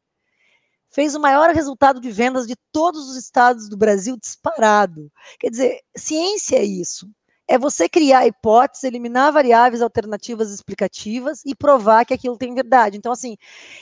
fez 0.90 1.14
o 1.14 1.20
maior 1.20 1.55
resultado 1.55 2.00
de 2.00 2.11
vendas 2.11 2.46
de 2.46 2.57
todos 2.72 3.09
os 3.09 3.16
estados 3.16 3.68
do 3.68 3.76
Brasil 3.76 4.16
disparado. 4.16 5.11
Quer 5.38 5.50
dizer, 5.50 5.81
ciência 5.96 6.57
é 6.57 6.64
isso. 6.64 7.09
É 7.46 7.59
você 7.59 7.88
criar 7.88 8.26
hipóteses, 8.26 8.85
eliminar 8.85 9.33
variáveis 9.33 9.83
alternativas 9.83 10.53
explicativas 10.53 11.42
e 11.44 11.55
provar 11.55 12.05
que 12.05 12.14
aquilo 12.14 12.37
tem 12.37 12.55
verdade. 12.55 12.96
Então, 12.96 13.11
assim, 13.11 13.37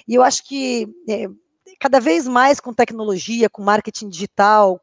eu 0.08 0.22
acho 0.22 0.44
que 0.44 0.88
é, 1.08 1.26
cada 1.78 2.00
vez 2.00 2.26
mais 2.26 2.60
com 2.60 2.72
tecnologia, 2.72 3.50
com 3.50 3.62
marketing 3.62 4.08
digital, 4.08 4.80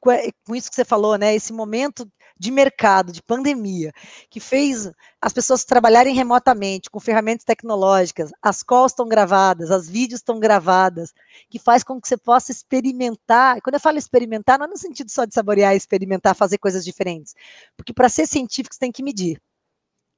com 0.00 0.54
isso 0.54 0.68
que 0.68 0.74
você 0.74 0.84
falou, 0.84 1.16
né? 1.16 1.34
Esse 1.34 1.52
momento 1.52 2.10
de 2.38 2.50
mercado, 2.50 3.12
de 3.12 3.22
pandemia, 3.22 3.92
que 4.30 4.40
fez 4.40 4.90
as 5.20 5.32
pessoas 5.32 5.64
trabalharem 5.64 6.14
remotamente, 6.14 6.90
com 6.90 7.00
ferramentas 7.00 7.44
tecnológicas, 7.44 8.30
as 8.40 8.62
calls 8.62 8.92
estão 8.92 9.08
gravadas, 9.08 9.70
as 9.70 9.88
vídeos 9.88 10.20
estão 10.20 10.38
gravadas, 10.38 11.12
que 11.50 11.58
faz 11.58 11.82
com 11.82 12.00
que 12.00 12.08
você 12.08 12.16
possa 12.16 12.52
experimentar. 12.52 13.60
Quando 13.62 13.74
eu 13.74 13.80
falo 13.80 13.98
experimentar, 13.98 14.58
não 14.58 14.66
é 14.66 14.68
no 14.68 14.78
sentido 14.78 15.10
só 15.10 15.24
de 15.24 15.34
saborear, 15.34 15.74
experimentar, 15.74 16.34
fazer 16.34 16.58
coisas 16.58 16.84
diferentes. 16.84 17.34
Porque 17.76 17.92
para 17.92 18.08
ser 18.08 18.26
científico, 18.26 18.74
você 18.74 18.80
tem 18.80 18.92
que 18.92 19.02
medir. 19.02 19.40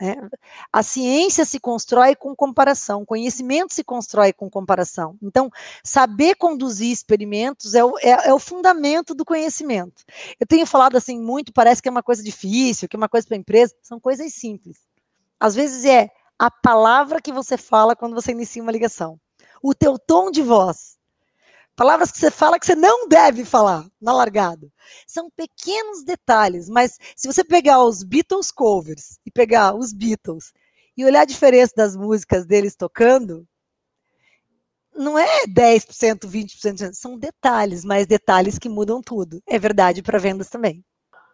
É, 0.03 0.17
a 0.73 0.83
ciência 0.83 1.45
se 1.45 1.61
constrói 1.61 2.17
com 2.17 2.35
comparação, 2.35 3.05
conhecimento 3.05 3.75
se 3.75 3.85
constrói 3.85 4.33
com 4.33 4.49
comparação. 4.49 5.19
Então, 5.23 5.51
saber 5.85 6.37
conduzir 6.37 6.91
experimentos 6.91 7.75
é 7.75 7.85
o, 7.85 7.99
é, 7.99 8.29
é 8.29 8.33
o 8.33 8.39
fundamento 8.39 9.15
do 9.15 9.27
conhecimento. 9.27 10.03
Eu 10.41 10.47
tenho 10.47 10.67
falado 10.67 10.97
assim 10.97 11.21
muito, 11.21 11.53
parece 11.53 11.83
que 11.83 11.89
é 11.89 11.91
uma 11.91 12.03
coisa 12.03 12.23
difícil, 12.23 12.89
que 12.89 12.97
é 12.97 12.99
uma 12.99 13.11
coisa 13.11 13.27
para 13.27 13.37
a 13.37 13.41
empresa, 13.41 13.75
são 13.83 14.01
coisas 14.01 14.33
simples. 14.33 14.79
Às 15.39 15.55
vezes 15.55 15.85
é 15.85 16.09
a 16.39 16.51
palavra 16.51 17.21
que 17.21 17.33
você 17.33 17.59
fala 17.59 17.95
quando 17.95 18.15
você 18.15 18.33
inicia 18.33 18.63
uma 18.63 18.73
ligação, 18.73 19.21
o 19.63 19.75
teu 19.75 19.99
tom 19.99 20.31
de 20.31 20.41
voz, 20.41 20.97
Palavras 21.81 22.13
que 22.13 22.19
você 22.19 22.31
fala 22.31 22.59
que 22.59 22.67
você 22.67 22.75
não 22.75 23.09
deve 23.09 23.43
falar 23.43 23.89
na 23.99 24.13
largada. 24.13 24.71
São 25.07 25.31
pequenos 25.31 26.05
detalhes, 26.05 26.69
mas 26.69 26.99
se 27.17 27.27
você 27.27 27.43
pegar 27.43 27.83
os 27.83 28.03
Beatles 28.03 28.51
covers 28.51 29.19
e 29.25 29.31
pegar 29.31 29.75
os 29.75 29.91
Beatles 29.95 30.53
e 30.95 31.07
olhar 31.07 31.23
a 31.23 31.25
diferença 31.25 31.73
das 31.75 31.97
músicas 31.97 32.45
deles 32.45 32.77
tocando, 32.77 33.49
não 34.95 35.19
é 35.19 35.47
10%, 35.47 36.29
20%, 36.29 36.93
são 36.93 37.19
detalhes, 37.19 37.83
mas 37.83 38.07
detalhes 38.07 38.59
que 38.59 38.69
mudam 38.69 39.01
tudo. 39.01 39.43
É 39.49 39.59
verdade 39.59 40.03
para 40.03 40.19
vendas 40.19 40.51
também. 40.51 40.85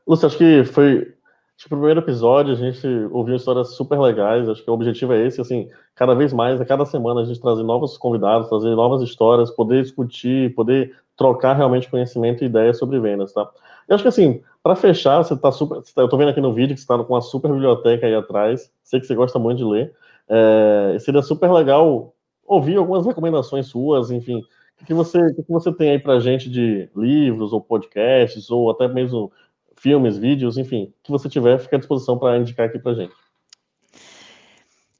Lúcia, 0.06 0.28
acho 0.28 0.38
que 0.38 0.62
foi 0.62 1.12
Acho 1.58 1.68
que 1.68 1.74
no 1.74 1.78
primeiro 1.80 2.00
episódio 2.00 2.52
a 2.52 2.56
gente 2.56 2.86
ouviu 3.10 3.34
histórias 3.34 3.74
super 3.76 3.98
legais. 3.98 4.46
Acho 4.46 4.62
que 4.62 4.70
o 4.70 4.74
objetivo 4.74 5.14
é 5.14 5.26
esse, 5.26 5.40
assim, 5.40 5.68
cada 5.94 6.14
vez 6.14 6.30
mais, 6.32 6.60
a 6.60 6.66
cada 6.66 6.84
semana 6.84 7.22
a 7.22 7.24
gente 7.24 7.40
trazer 7.40 7.62
novos 7.62 7.96
convidados, 7.96 8.48
trazer 8.50 8.74
novas 8.74 9.00
histórias, 9.00 9.50
poder 9.50 9.82
discutir, 9.82 10.54
poder 10.54 10.94
trocar 11.16 11.54
realmente 11.54 11.88
conhecimento 11.88 12.44
e 12.44 12.46
ideias 12.46 12.78
sobre 12.78 13.00
vendas, 13.00 13.32
tá? 13.32 13.50
Eu 13.88 13.94
acho 13.94 14.04
que 14.04 14.08
assim, 14.08 14.42
para 14.62 14.76
fechar, 14.76 15.16
você 15.24 15.34
tá 15.34 15.50
super. 15.50 15.80
Tá, 15.94 16.02
eu 16.02 16.08
tô 16.08 16.18
vendo 16.18 16.28
aqui 16.28 16.42
no 16.42 16.52
vídeo 16.52 16.74
que 16.74 16.80
você 16.80 16.86
tá 16.86 17.02
com 17.02 17.14
uma 17.14 17.22
super 17.22 17.50
biblioteca 17.50 18.06
aí 18.06 18.14
atrás. 18.14 18.70
Sei 18.82 19.00
que 19.00 19.06
você 19.06 19.14
gosta 19.14 19.38
muito 19.38 19.58
de 19.58 19.64
ler. 19.64 19.94
É, 20.28 20.98
seria 20.98 21.22
super 21.22 21.50
legal 21.50 22.12
ouvir 22.46 22.76
algumas 22.76 23.06
recomendações 23.06 23.66
suas, 23.68 24.10
enfim. 24.10 24.42
O 24.82 24.84
que 24.84 24.92
você, 24.92 25.18
o 25.18 25.34
que 25.42 25.50
você 25.50 25.72
tem 25.72 25.90
aí 25.90 25.98
pra 25.98 26.20
gente 26.20 26.50
de 26.50 26.90
livros 26.94 27.52
ou 27.52 27.62
podcasts, 27.62 28.50
ou 28.50 28.70
até 28.70 28.86
mesmo 28.86 29.32
filmes, 29.76 30.16
vídeos, 30.16 30.58
enfim, 30.58 30.92
que 31.02 31.10
você 31.10 31.28
tiver, 31.28 31.58
fica 31.58 31.76
à 31.76 31.78
disposição 31.78 32.18
para 32.18 32.38
indicar 32.38 32.68
aqui 32.68 32.78
para 32.78 32.94
gente. 32.94 33.14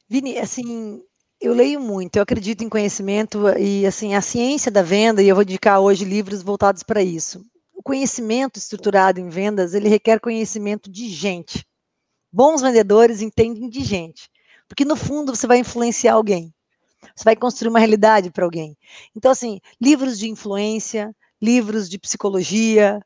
Vini, 0.08 0.38
assim, 0.38 1.02
eu 1.40 1.52
leio 1.52 1.80
muito, 1.80 2.16
eu 2.16 2.22
acredito 2.22 2.62
em 2.62 2.68
conhecimento 2.68 3.48
e 3.58 3.84
assim 3.84 4.14
a 4.14 4.20
ciência 4.20 4.70
da 4.70 4.82
venda 4.82 5.22
e 5.22 5.28
eu 5.28 5.34
vou 5.34 5.42
indicar 5.42 5.80
hoje 5.80 6.04
livros 6.04 6.42
voltados 6.42 6.82
para 6.82 7.02
isso. 7.02 7.44
O 7.74 7.82
conhecimento 7.82 8.58
estruturado 8.58 9.20
em 9.20 9.28
vendas 9.28 9.74
ele 9.74 9.88
requer 9.88 10.20
conhecimento 10.20 10.90
de 10.90 11.08
gente. 11.08 11.66
Bons 12.32 12.62
vendedores 12.62 13.20
entendem 13.20 13.68
de 13.68 13.82
gente, 13.82 14.30
porque 14.68 14.84
no 14.84 14.96
fundo 14.96 15.34
você 15.34 15.46
vai 15.46 15.58
influenciar 15.58 16.14
alguém, 16.14 16.54
você 17.14 17.24
vai 17.24 17.36
construir 17.36 17.70
uma 17.70 17.78
realidade 17.78 18.30
para 18.30 18.44
alguém. 18.44 18.76
Então 19.14 19.30
assim, 19.30 19.60
livros 19.80 20.18
de 20.18 20.28
influência, 20.28 21.14
livros 21.40 21.88
de 21.88 21.98
psicologia, 21.98 23.00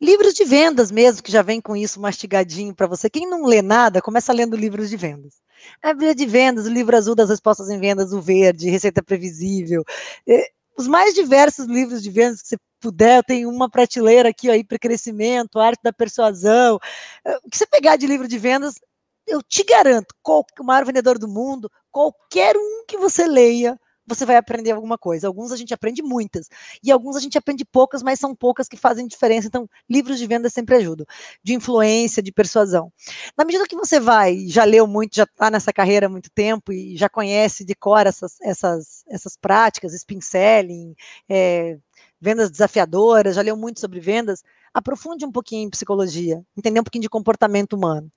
Livros 0.00 0.34
de 0.34 0.44
vendas 0.44 0.90
mesmo, 0.90 1.22
que 1.22 1.32
já 1.32 1.40
vem 1.42 1.60
com 1.60 1.74
isso 1.74 2.00
mastigadinho 2.00 2.74
para 2.74 2.86
você. 2.86 3.08
Quem 3.08 3.28
não 3.28 3.44
lê 3.44 3.62
nada, 3.62 4.02
começa 4.02 4.32
lendo 4.32 4.56
livros 4.56 4.90
de 4.90 4.96
vendas. 4.96 5.34
A 5.82 5.92
Bíblia 5.94 6.14
de 6.14 6.26
vendas, 6.26 6.66
o 6.66 6.70
livro 6.70 6.96
azul 6.96 7.14
das 7.14 7.30
respostas 7.30 7.70
em 7.70 7.78
vendas, 7.78 8.12
o 8.12 8.20
verde, 8.20 8.68
receita 8.68 9.02
previsível. 9.02 9.82
É, 10.28 10.50
os 10.78 10.86
mais 10.86 11.14
diversos 11.14 11.66
livros 11.66 12.02
de 12.02 12.10
vendas 12.10 12.42
que 12.42 12.48
você 12.48 12.56
puder, 12.78 13.18
eu 13.18 13.24
tenho 13.24 13.48
uma 13.48 13.70
prateleira 13.70 14.28
aqui 14.28 14.50
aí 14.50 14.62
para 14.62 14.78
crescimento, 14.78 15.58
arte 15.58 15.80
da 15.82 15.92
persuasão. 15.92 16.78
É, 17.24 17.36
o 17.38 17.50
que 17.50 17.56
você 17.56 17.66
pegar 17.66 17.96
de 17.96 18.06
livro 18.06 18.28
de 18.28 18.38
vendas, 18.38 18.74
eu 19.26 19.42
te 19.42 19.64
garanto, 19.64 20.14
qual, 20.22 20.44
o 20.60 20.64
maior 20.64 20.84
vendedor 20.84 21.18
do 21.18 21.26
mundo, 21.26 21.70
qualquer 21.90 22.54
um 22.56 22.84
que 22.86 22.98
você 22.98 23.26
leia, 23.26 23.80
você 24.06 24.24
vai 24.24 24.36
aprender 24.36 24.72
alguma 24.72 24.96
coisa. 24.98 25.26
Alguns 25.26 25.52
a 25.52 25.56
gente 25.56 25.74
aprende 25.74 26.02
muitas, 26.02 26.48
e 26.82 26.90
alguns 26.92 27.16
a 27.16 27.20
gente 27.20 27.36
aprende 27.38 27.64
poucas, 27.64 28.02
mas 28.02 28.18
são 28.20 28.34
poucas 28.34 28.68
que 28.68 28.76
fazem 28.76 29.06
diferença. 29.06 29.48
Então, 29.48 29.68
livros 29.88 30.18
de 30.18 30.26
venda 30.26 30.48
sempre 30.48 30.76
ajudam, 30.76 31.06
de 31.42 31.54
influência, 31.54 32.22
de 32.22 32.32
persuasão. 32.32 32.92
Na 33.36 33.44
medida 33.44 33.66
que 33.66 33.76
você 33.76 33.98
vai, 34.00 34.46
já 34.48 34.64
leu 34.64 34.86
muito, 34.86 35.16
já 35.16 35.24
está 35.24 35.50
nessa 35.50 35.72
carreira 35.72 36.06
há 36.06 36.08
muito 36.08 36.30
tempo 36.30 36.72
e 36.72 36.96
já 36.96 37.08
conhece 37.08 37.64
de 37.64 37.74
cor 37.74 38.06
essas, 38.06 38.36
essas, 38.42 39.04
essas 39.08 39.36
práticas, 39.36 39.94
spin 39.94 40.20
selling, 40.20 40.94
é, 41.28 41.78
vendas 42.20 42.50
desafiadoras, 42.50 43.36
já 43.36 43.42
leu 43.42 43.56
muito 43.56 43.80
sobre 43.80 44.00
vendas, 44.00 44.42
aprofunde 44.76 45.24
um 45.24 45.32
pouquinho 45.32 45.66
em 45.66 45.70
psicologia, 45.70 46.42
entender 46.54 46.80
um 46.80 46.84
pouquinho 46.84 47.00
de 47.00 47.08
comportamento 47.08 47.72
humano. 47.72 48.12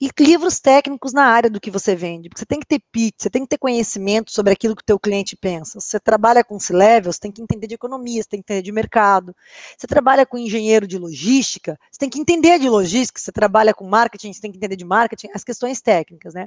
E 0.00 0.08
livros 0.20 0.60
técnicos 0.60 1.12
na 1.12 1.24
área 1.24 1.50
do 1.50 1.60
que 1.60 1.70
você 1.70 1.96
vende, 1.96 2.28
porque 2.28 2.40
você 2.40 2.46
tem 2.46 2.60
que 2.60 2.66
ter 2.66 2.80
pitch, 2.92 3.14
você 3.18 3.30
tem 3.30 3.42
que 3.42 3.48
ter 3.48 3.58
conhecimento 3.58 4.30
sobre 4.30 4.52
aquilo 4.52 4.76
que 4.76 4.82
o 4.82 4.84
teu 4.84 5.00
cliente 5.00 5.34
pensa. 5.34 5.80
Você 5.80 5.98
trabalha 5.98 6.44
com 6.44 6.60
C-Levels, 6.60 7.18
tem 7.18 7.32
que 7.32 7.42
entender 7.42 7.66
de 7.66 7.74
economia, 7.74 8.22
você 8.22 8.28
tem 8.28 8.40
que 8.40 8.44
entender 8.44 8.62
de 8.62 8.70
mercado. 8.70 9.34
Você 9.76 9.86
trabalha 9.86 10.24
com 10.24 10.38
engenheiro 10.38 10.86
de 10.86 10.98
logística, 10.98 11.76
você 11.90 11.98
tem 11.98 12.10
que 12.10 12.20
entender 12.20 12.58
de 12.58 12.68
logística. 12.68 13.18
Você 13.18 13.32
trabalha 13.32 13.74
com 13.74 13.88
marketing, 13.88 14.32
você 14.32 14.40
tem 14.40 14.52
que 14.52 14.58
entender 14.58 14.76
de 14.76 14.84
marketing, 14.84 15.28
as 15.34 15.42
questões 15.42 15.80
técnicas, 15.80 16.34
né? 16.34 16.46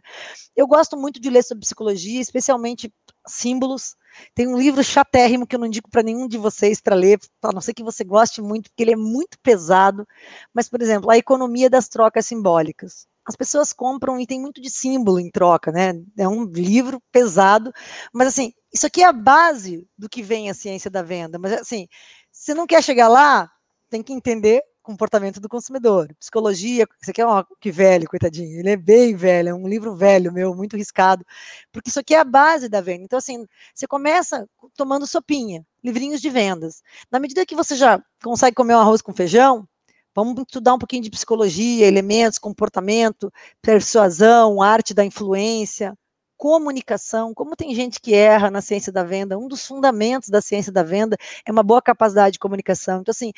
Eu 0.56 0.68
gosto 0.68 0.96
muito 0.96 1.20
de 1.20 1.30
ler 1.30 1.44
sobre 1.44 1.62
psicologia, 1.62 2.22
especialmente 2.22 2.94
símbolos, 3.28 3.96
Tem 4.34 4.48
um 4.48 4.58
livro 4.58 4.84
chatérrimo 4.84 5.46
que 5.46 5.56
eu 5.56 5.60
não 5.60 5.68
indico 5.68 5.90
para 5.90 6.04
nenhum 6.04 6.28
de 6.28 6.38
vocês 6.38 6.82
para 6.82 6.96
ler, 6.96 7.20
a 7.44 7.52
não 7.52 7.62
ser 7.62 7.74
que 7.74 7.84
você 7.84 8.04
goste 8.04 8.42
muito, 8.42 8.70
porque 8.70 8.84
ele 8.84 8.94
é 8.94 8.96
muito 8.96 9.38
pesado. 9.50 10.08
Mas, 10.54 10.70
por 10.70 10.82
exemplo, 10.82 11.10
A 11.10 11.18
Economia 11.18 11.70
das 11.70 11.88
Trocas 11.88 12.28
Simbólicas. 12.28 13.08
As 13.26 13.36
pessoas 13.36 13.74
compram 13.74 14.20
e 14.20 14.28
tem 14.28 14.40
muito 14.40 14.62
de 14.62 14.70
símbolo 14.70 15.20
em 15.20 15.30
troca, 15.30 15.72
né? 15.72 15.94
É 16.18 16.28
um 16.28 16.46
livro 16.46 17.02
pesado, 17.12 17.72
mas 18.14 18.28
assim, 18.28 18.54
isso 18.74 18.88
aqui 18.88 19.04
é 19.04 19.06
a 19.06 19.14
base 19.14 19.88
do 19.98 20.10
que 20.10 20.24
vem 20.24 20.50
a 20.50 20.54
ciência 20.54 20.90
da 20.90 21.04
venda. 21.04 21.38
Mas 21.38 21.54
assim, 21.54 21.88
se 22.32 22.54
não 22.54 22.66
quer 22.66 22.84
chegar 22.84 23.08
lá, 23.08 23.50
tem 23.90 24.02
que 24.02 24.14
entender 24.14 24.62
comportamento 24.82 25.40
do 25.40 25.50
consumidor. 25.50 26.14
Psicologia, 26.20 26.88
isso 27.02 27.12
aqui 27.12 27.22
é 27.22 27.28
um 27.28 27.44
que 27.60 27.72
velho, 27.72 28.08
coitadinho, 28.08 28.60
ele 28.60 28.72
é 28.72 28.78
bem 28.78 29.16
velho, 29.16 29.50
é 29.50 29.54
um 29.54 29.68
livro 29.68 29.96
velho 29.96 30.32
meu, 30.32 30.56
muito 30.56 30.78
riscado, 30.78 31.26
porque 31.72 31.90
isso 31.90 32.00
aqui 32.00 32.16
é 32.16 32.20
a 32.20 32.24
base 32.24 32.70
da 32.70 32.82
venda. 32.82 33.04
Então, 33.04 33.20
assim, 33.20 33.46
você 33.74 33.88
começa 33.88 34.48
tomando 34.76 35.06
sopinha, 35.06 35.66
livrinhos 35.84 36.22
de 36.22 36.30
vendas. 36.30 36.82
Na 37.12 37.20
medida 37.20 37.46
que 37.46 37.56
você 37.56 37.76
já 37.76 38.02
consegue 38.24 38.56
comer 38.56 38.76
um 38.76 38.80
arroz 38.80 39.02
com 39.02 39.14
feijão, 39.14 39.68
vamos 40.16 40.36
estudar 40.42 40.74
um 40.74 40.80
pouquinho 40.80 41.04
de 41.04 41.10
psicologia, 41.10 41.86
elementos, 41.88 42.40
comportamento, 42.40 43.32
persuasão, 43.62 44.62
arte 44.62 44.94
da 44.94 45.06
influência, 45.06 45.96
comunicação, 46.40 47.34
como 47.34 47.54
tem 47.54 47.76
gente 47.76 48.00
que 48.00 48.14
erra 48.16 48.50
na 48.50 48.62
ciência 48.62 48.94
da 48.94 49.04
venda, 49.04 49.38
um 49.38 49.50
dos 49.50 49.68
fundamentos 49.68 50.30
da 50.30 50.42
ciência 50.42 50.72
da 50.72 50.82
venda 50.82 51.18
é 51.46 51.52
uma 51.52 51.62
boa 51.62 51.82
capacidade 51.82 52.34
de 52.34 52.40
comunicação. 52.40 53.02
Então, 53.02 53.12
assim, 53.12 53.34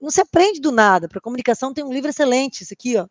não 0.00 0.10
se 0.10 0.22
aprende 0.22 0.58
do 0.58 0.72
nada. 0.72 1.06
Para 1.06 1.20
comunicação 1.20 1.74
tem 1.74 1.84
um 1.84 1.92
livro 1.92 2.08
excelente, 2.08 2.62
esse 2.62 2.72
aqui, 2.72 2.96
ó. 2.96 3.06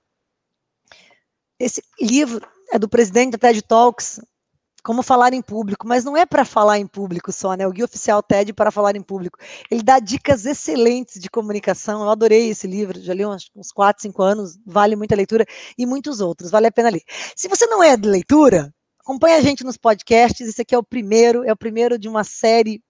Esse 1.60 1.84
livro 2.02 2.42
é 2.74 2.80
do 2.80 2.90
presidente 2.90 3.34
da 3.34 3.38
TED 3.38 3.62
Talks, 3.62 4.20
como 4.84 5.04
falar 5.04 5.32
em 5.32 5.42
público, 5.44 5.88
mas 5.88 6.04
não 6.04 6.18
é 6.18 6.26
para 6.26 6.44
falar 6.44 6.80
em 6.80 6.88
público 6.88 7.32
só, 7.32 7.54
né? 7.54 7.68
O 7.68 7.72
guia 7.72 7.86
oficial 7.86 8.24
TED 8.24 8.52
para 8.52 8.72
falar 8.72 8.96
em 8.96 9.02
público. 9.02 9.38
Ele 9.70 9.84
dá 9.84 10.00
dicas 10.00 10.46
excelentes 10.46 11.22
de 11.22 11.30
comunicação. 11.30 12.02
Eu 12.02 12.10
adorei 12.10 12.50
esse 12.50 12.66
livro, 12.66 13.00
já 13.00 13.14
li 13.14 13.26
uns, 13.26 13.52
uns 13.56 13.72
4, 13.72 14.02
5 14.02 14.24
anos, 14.24 14.58
vale 14.66 14.96
muita 14.96 15.16
leitura, 15.16 15.46
e 15.78 15.86
muitos 15.86 16.20
outros, 16.20 16.50
vale 16.50 16.66
a 16.68 16.72
pena 16.72 16.90
ler. 16.90 17.04
Se 17.36 17.48
você 17.48 17.68
não 17.68 17.84
é 17.84 17.96
de 17.96 18.10
leitura, 18.10 18.74
Acompanhe 19.06 19.36
a 19.36 19.42
gente 19.42 19.64
nos 19.64 19.78
podcasts. 19.78 20.48
Esse 20.50 20.64
aqui 20.64 20.74
é 20.74 20.78
o 20.80 20.84
primeiro, 20.84 21.44
é 21.44 21.54
o 21.54 21.56
primeiro 21.56 22.00
de 22.00 22.10
uma 22.10 22.24
série, 22.24 22.82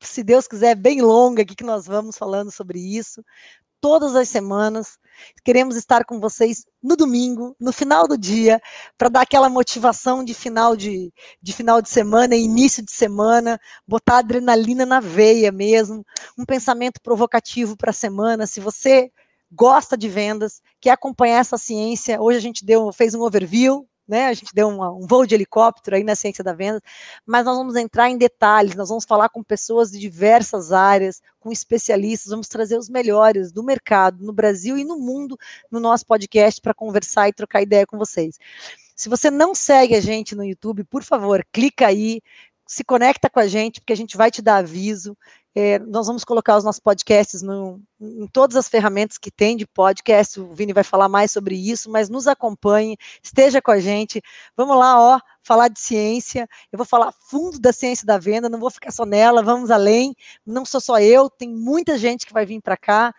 se 0.00 0.24
Deus 0.24 0.48
quiser, 0.48 0.74
bem 0.74 1.02
longa 1.02 1.42
aqui 1.42 1.54
que 1.54 1.62
nós 1.62 1.84
vamos 1.84 2.16
falando 2.16 2.50
sobre 2.50 2.80
isso. 2.80 3.22
Todas 3.78 4.16
as 4.16 4.30
semanas. 4.30 4.98
Queremos 5.44 5.76
estar 5.76 6.06
com 6.06 6.18
vocês 6.18 6.64
no 6.82 6.96
domingo, 6.96 7.54
no 7.60 7.70
final 7.70 8.08
do 8.08 8.16
dia, 8.16 8.62
para 8.96 9.10
dar 9.10 9.20
aquela 9.20 9.50
motivação 9.50 10.24
de 10.24 10.32
final 10.32 10.74
de, 10.74 11.12
de 11.42 11.52
final 11.52 11.82
de 11.82 11.90
semana, 11.90 12.34
início 12.34 12.82
de 12.82 12.92
semana, 12.92 13.60
botar 13.86 14.18
adrenalina 14.18 14.86
na 14.86 15.00
veia 15.00 15.52
mesmo, 15.52 16.02
um 16.38 16.46
pensamento 16.46 16.98
provocativo 17.02 17.76
para 17.76 17.90
a 17.90 17.92
semana. 17.92 18.46
Se 18.46 18.58
você 18.58 19.12
gosta 19.52 19.98
de 19.98 20.08
vendas, 20.08 20.62
quer 20.80 20.92
acompanhar 20.92 21.40
essa 21.40 21.58
ciência, 21.58 22.18
hoje 22.22 22.38
a 22.38 22.42
gente 22.42 22.64
deu, 22.64 22.90
fez 22.90 23.14
um 23.14 23.20
overview, 23.20 23.86
né? 24.08 24.26
A 24.26 24.32
gente 24.32 24.54
deu 24.54 24.68
um 24.68 25.06
voo 25.06 25.26
de 25.26 25.34
helicóptero 25.34 25.96
aí 25.96 26.02
na 26.02 26.16
ciência 26.16 26.42
da 26.42 26.52
venda, 26.52 26.80
mas 27.26 27.44
nós 27.44 27.56
vamos 27.56 27.76
entrar 27.76 28.08
em 28.08 28.16
detalhes, 28.16 28.74
nós 28.74 28.88
vamos 28.88 29.04
falar 29.04 29.28
com 29.28 29.42
pessoas 29.42 29.90
de 29.90 29.98
diversas 29.98 30.72
áreas, 30.72 31.20
com 31.38 31.52
especialistas, 31.52 32.30
vamos 32.30 32.48
trazer 32.48 32.78
os 32.78 32.88
melhores 32.88 33.52
do 33.52 33.62
mercado 33.62 34.24
no 34.24 34.32
Brasil 34.32 34.78
e 34.78 34.84
no 34.84 34.98
mundo 34.98 35.36
no 35.70 35.78
nosso 35.78 36.06
podcast 36.06 36.60
para 36.60 36.72
conversar 36.72 37.28
e 37.28 37.32
trocar 37.32 37.62
ideia 37.62 37.86
com 37.86 37.98
vocês. 37.98 38.38
Se 38.96 39.08
você 39.08 39.30
não 39.30 39.54
segue 39.54 39.94
a 39.94 40.00
gente 40.00 40.34
no 40.34 40.44
YouTube, 40.44 40.82
por 40.84 41.04
favor, 41.04 41.46
clica 41.52 41.86
aí, 41.86 42.20
se 42.66 42.84
conecta 42.84 43.30
com 43.30 43.40
a 43.40 43.46
gente, 43.46 43.80
porque 43.80 43.92
a 43.92 43.96
gente 43.96 44.16
vai 44.16 44.30
te 44.30 44.42
dar 44.42 44.56
aviso. 44.56 45.16
É, 45.54 45.78
nós 45.78 46.06
vamos 46.06 46.24
colocar 46.24 46.56
os 46.56 46.64
nossos 46.64 46.80
podcasts 46.80 47.42
no, 47.42 47.80
em 48.00 48.26
todas 48.28 48.56
as 48.56 48.68
ferramentas 48.68 49.18
que 49.18 49.30
tem 49.30 49.56
de 49.56 49.66
podcast. 49.66 50.40
O 50.40 50.54
Vini 50.54 50.72
vai 50.72 50.84
falar 50.84 51.08
mais 51.08 51.32
sobre 51.32 51.56
isso, 51.56 51.90
mas 51.90 52.08
nos 52.08 52.26
acompanhe, 52.26 52.96
esteja 53.22 53.60
com 53.60 53.70
a 53.70 53.80
gente. 53.80 54.22
Vamos 54.56 54.76
lá, 54.76 55.00
ó, 55.00 55.20
falar 55.42 55.68
de 55.68 55.80
ciência. 55.80 56.48
Eu 56.70 56.76
vou 56.76 56.86
falar 56.86 57.12
fundo 57.28 57.58
da 57.58 57.72
ciência 57.72 58.06
da 58.06 58.18
venda, 58.18 58.48
não 58.48 58.60
vou 58.60 58.70
ficar 58.70 58.90
só 58.92 59.04
nela, 59.04 59.42
vamos 59.42 59.70
além. 59.70 60.14
Não 60.46 60.64
sou 60.64 60.80
só 60.80 61.00
eu, 61.00 61.28
tem 61.28 61.52
muita 61.52 61.98
gente 61.98 62.26
que 62.26 62.32
vai 62.32 62.46
vir 62.46 62.60
para 62.60 62.76
cá. 62.76 63.14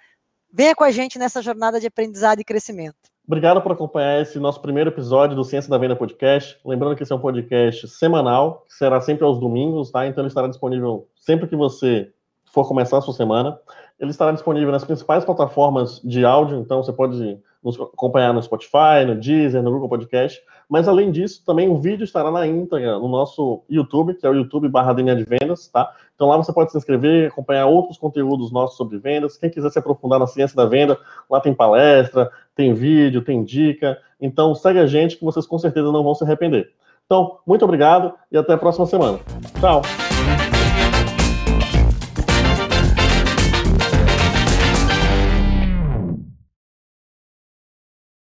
Venha 0.52 0.76
com 0.76 0.84
a 0.84 0.92
gente 0.92 1.20
nessa 1.20 1.42
jornada 1.42 1.80
de 1.80 1.88
aprendizado 1.88 2.40
e 2.40 2.44
crescimento. 2.44 2.98
Obrigado 3.28 3.62
por 3.62 3.72
acompanhar 3.72 4.22
esse 4.22 4.40
nosso 4.40 4.60
primeiro 4.60 4.90
episódio 4.90 5.36
do 5.36 5.44
Ciência 5.44 5.70
da 5.70 5.78
Venda 5.78 5.96
Podcast. 5.96 6.60
Lembrando 6.66 6.96
que 6.96 7.04
esse 7.04 7.14
é 7.14 7.16
um 7.16 7.20
podcast 7.20 7.88
semanal, 7.88 8.66
que 8.68 8.74
será 8.74 9.00
sempre 9.02 9.24
aos 9.24 9.40
domingos, 9.40 9.92
tá? 9.92 10.08
Então 10.08 10.24
ele 10.24 10.30
estará 10.30 10.48
disponível 10.48 11.08
sempre 11.16 11.48
que 11.48 11.56
você 11.56 12.12
for 12.52 12.68
começar 12.68 12.98
a 12.98 13.02
sua 13.02 13.14
semana. 13.14 13.60
Ele 14.00 14.12
estará 14.12 14.32
disponível 14.32 14.72
nas 14.72 14.84
principais 14.84 15.26
plataformas 15.26 16.02
de 16.04 16.24
áudio, 16.24 16.60
então 16.60 16.82
você 16.82 16.94
pode 16.94 17.40
nos 17.62 17.80
acompanhar 17.80 18.34
no 18.34 18.42
Spotify, 18.42 19.06
no 19.06 19.16
Deezer, 19.16 19.62
no 19.62 19.72
Google 19.72 19.90
Podcast. 19.90 20.42
Mas 20.70 20.88
além 20.88 21.12
disso, 21.12 21.44
também 21.46 21.68
o 21.68 21.78
vídeo 21.78 22.04
estará 22.04 22.32
na 22.32 22.48
íntegra 22.48 22.98
no 22.98 23.08
nosso 23.08 23.64
YouTube, 23.70 24.14
que 24.14 24.26
é 24.26 24.30
o 24.30 24.34
YouTube 24.34 24.70
barra 24.70 24.94
de 24.94 25.24
Vendas, 25.24 25.68
tá? 25.68 25.92
Então 26.16 26.28
lá 26.28 26.38
você 26.38 26.54
pode 26.54 26.72
se 26.72 26.78
inscrever, 26.78 27.30
acompanhar 27.30 27.66
outros 27.66 27.98
conteúdos 27.98 28.52
nossos 28.52 28.78
sobre 28.78 28.98
vendas. 28.98 29.38
Quem 29.38 29.50
quiser 29.50 29.70
se 29.70 29.80
aprofundar 29.80 30.20
na 30.20 30.28
ciência 30.28 30.56
da 30.56 30.66
venda, 30.66 30.98
lá 31.30 31.42
tem 31.42 31.54
palestra, 31.54 32.30
tem 32.56 32.74
vídeo, 32.74 33.24
tem 33.24 33.44
dica. 33.44 33.98
Então 34.22 34.56
segue 34.56 34.80
a 34.80 34.86
gente 34.86 35.18
que 35.18 35.26
vocês 35.26 35.46
com 35.46 35.58
certeza 35.58 35.92
não 35.92 36.04
vão 36.04 36.16
se 36.16 36.24
arrepender. 36.24 36.72
Então, 37.06 37.40
muito 37.46 37.66
obrigado 37.66 38.14
e 38.32 38.38
até 38.38 38.54
a 38.54 38.58
próxima 38.58 38.86
semana. 38.86 39.20
Tchau! 39.60 40.09